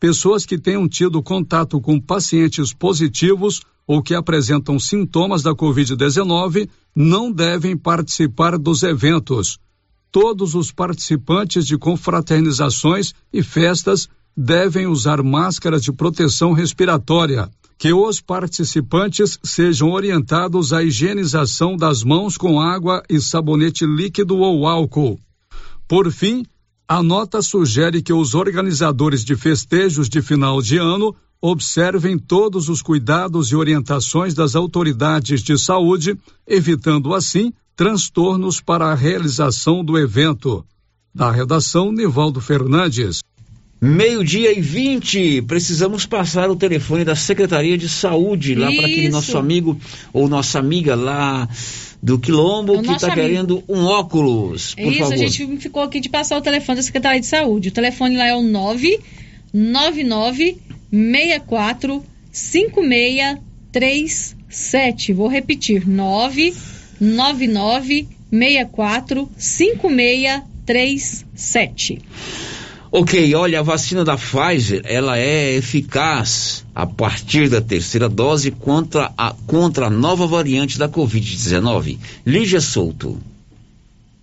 [0.00, 7.30] Pessoas que tenham tido contato com pacientes positivos ou que apresentam sintomas da Covid-19 não
[7.30, 9.60] devem participar dos eventos.
[10.12, 17.48] Todos os participantes de confraternizações e festas devem usar máscaras de proteção respiratória.
[17.78, 24.68] Que os participantes sejam orientados à higienização das mãos com água e sabonete líquido ou
[24.68, 25.18] álcool.
[25.88, 26.44] Por fim,
[26.86, 32.82] a nota sugere que os organizadores de festejos de final de ano observem todos os
[32.82, 36.16] cuidados e orientações das autoridades de saúde,
[36.46, 40.64] evitando assim transtornos para a realização do evento.
[41.14, 43.20] Da redação, Nivaldo Fernandes.
[43.80, 49.36] Meio-dia e 20, precisamos passar o telefone da Secretaria de Saúde lá para aquele nosso
[49.36, 49.76] amigo
[50.12, 51.48] ou nossa amiga lá
[52.00, 54.76] do Quilombo É que está querendo um óculos.
[54.76, 55.14] Por Isso, favor.
[55.14, 57.70] a gente ficou aqui de passar o telefone da Secretaria de Saúde.
[57.70, 60.58] O telefone lá é o 999
[60.90, 65.12] 64 5637.
[65.12, 72.00] Vou repetir: 999 64 5637.
[72.94, 79.12] Ok, olha, a vacina da Pfizer, ela é eficaz a partir da terceira dose contra
[79.16, 81.98] a, contra a nova variante da Covid-19.
[82.24, 83.18] Lígia Souto.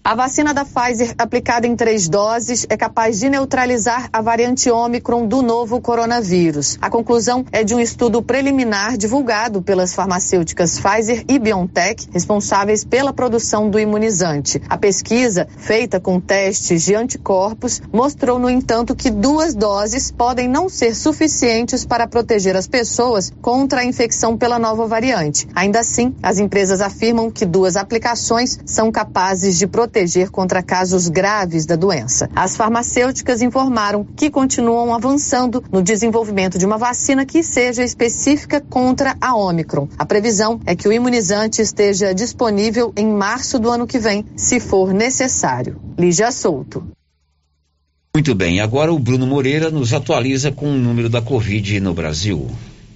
[0.01, 5.27] A vacina da Pfizer, aplicada em três doses, é capaz de neutralizar a variante Ômicron
[5.27, 6.79] do novo coronavírus.
[6.81, 13.11] A conclusão é de um estudo preliminar divulgado pelas farmacêuticas Pfizer e BioNTech, responsáveis pela
[13.11, 14.61] produção do imunizante.
[14.69, 20.69] A pesquisa, feita com testes de anticorpos, mostrou, no entanto, que duas doses podem não
[20.69, 25.47] ser suficientes para proteger as pessoas contra a infecção pela nova variante.
[25.53, 29.88] Ainda assim, as empresas afirmam que duas aplicações são capazes de proteger
[30.31, 32.29] contra casos graves da doença.
[32.35, 39.17] As farmacêuticas informaram que continuam avançando no desenvolvimento de uma vacina que seja específica contra
[39.19, 39.87] a Omicron.
[39.97, 44.59] A previsão é que o imunizante esteja disponível em março do ano que vem, se
[44.59, 45.81] for necessário.
[45.97, 46.83] Lígia Souto.
[48.15, 52.49] Muito bem, agora o Bruno Moreira nos atualiza com o número da Covid no Brasil.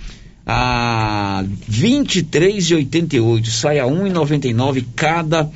[0.44, 3.46] a 23,88.
[3.46, 5.48] Sai a 1,99 cada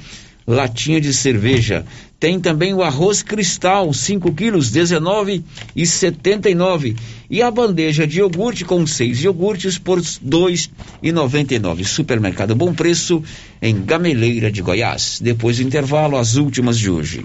[0.46, 1.84] latinha de cerveja.
[2.20, 6.94] Tem também o arroz cristal, 5 quilos, 19,79.
[7.30, 11.84] E a bandeja de iogurte com seis iogurtes por 2,99.
[11.84, 13.24] Supermercado Bom Preço,
[13.62, 15.18] em Gameleira de Goiás.
[15.22, 17.24] Depois do intervalo, as últimas de hoje.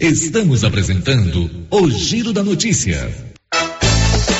[0.00, 3.27] Estamos apresentando o Giro da Notícia.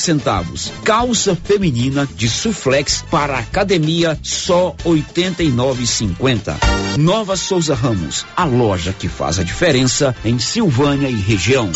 [0.00, 0.72] centavos.
[0.84, 6.56] Calça feminina de suflex para academia só 89,50.
[6.98, 11.70] Nova Souza Ramos, a loja que faz a diferença em Silvânia e região.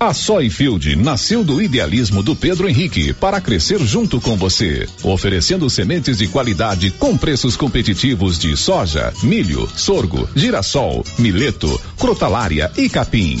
[0.00, 6.18] A Soyfield nasceu do idealismo do Pedro Henrique para crescer junto com você, oferecendo sementes
[6.18, 13.40] de qualidade com preços competitivos de soja, milho, sorgo, girassol, mileto, crotalária e capim.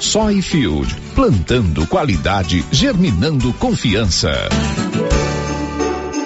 [0.00, 4.30] Soyfield, plantando qualidade, germinando confiança.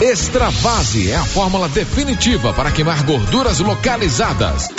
[0.00, 4.70] Extravase é a fórmula definitiva para queimar gorduras localizadas.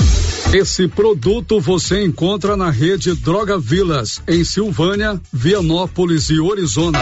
[0.51, 6.99] Esse produto você encontra na rede Droga Vilas, em Silvânia, Vianópolis e Orizona.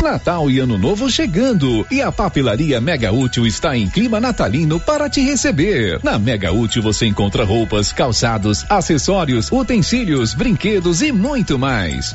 [0.00, 5.10] Natal e Ano Novo chegando e a papelaria Mega Útil está em clima natalino para
[5.10, 5.98] te receber.
[6.04, 12.14] Na Mega Útil você encontra roupas, calçados, acessórios, utensílios, brinquedos e muito mais.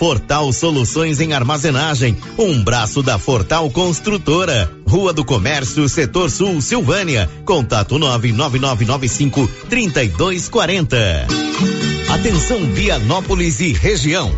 [0.00, 4.72] Portal Soluções em Armazenagem, um braço da Fortal Construtora.
[4.88, 7.28] Rua do Comércio, Setor Sul, Silvânia.
[7.44, 10.96] Contato 99995 3240.
[12.08, 14.34] Atenção Vianópolis e região.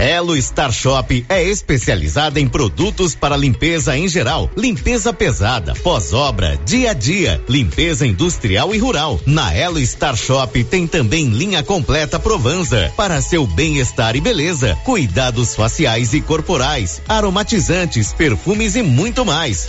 [0.00, 6.90] Elo Star Shop é especializada em produtos para limpeza em geral, limpeza pesada, pós-obra, dia
[6.90, 9.20] a dia, limpeza industrial e rural.
[9.24, 15.54] Na Elo Star Shop tem também linha completa Provanza para seu bem-estar e beleza, cuidados
[15.54, 19.66] faciais e corporais, aromatizantes, perfumes e muito mais.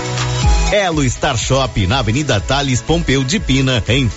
[0.71, 4.09] Elo Star Shop na Avenida Thales Pompeu de Pina, em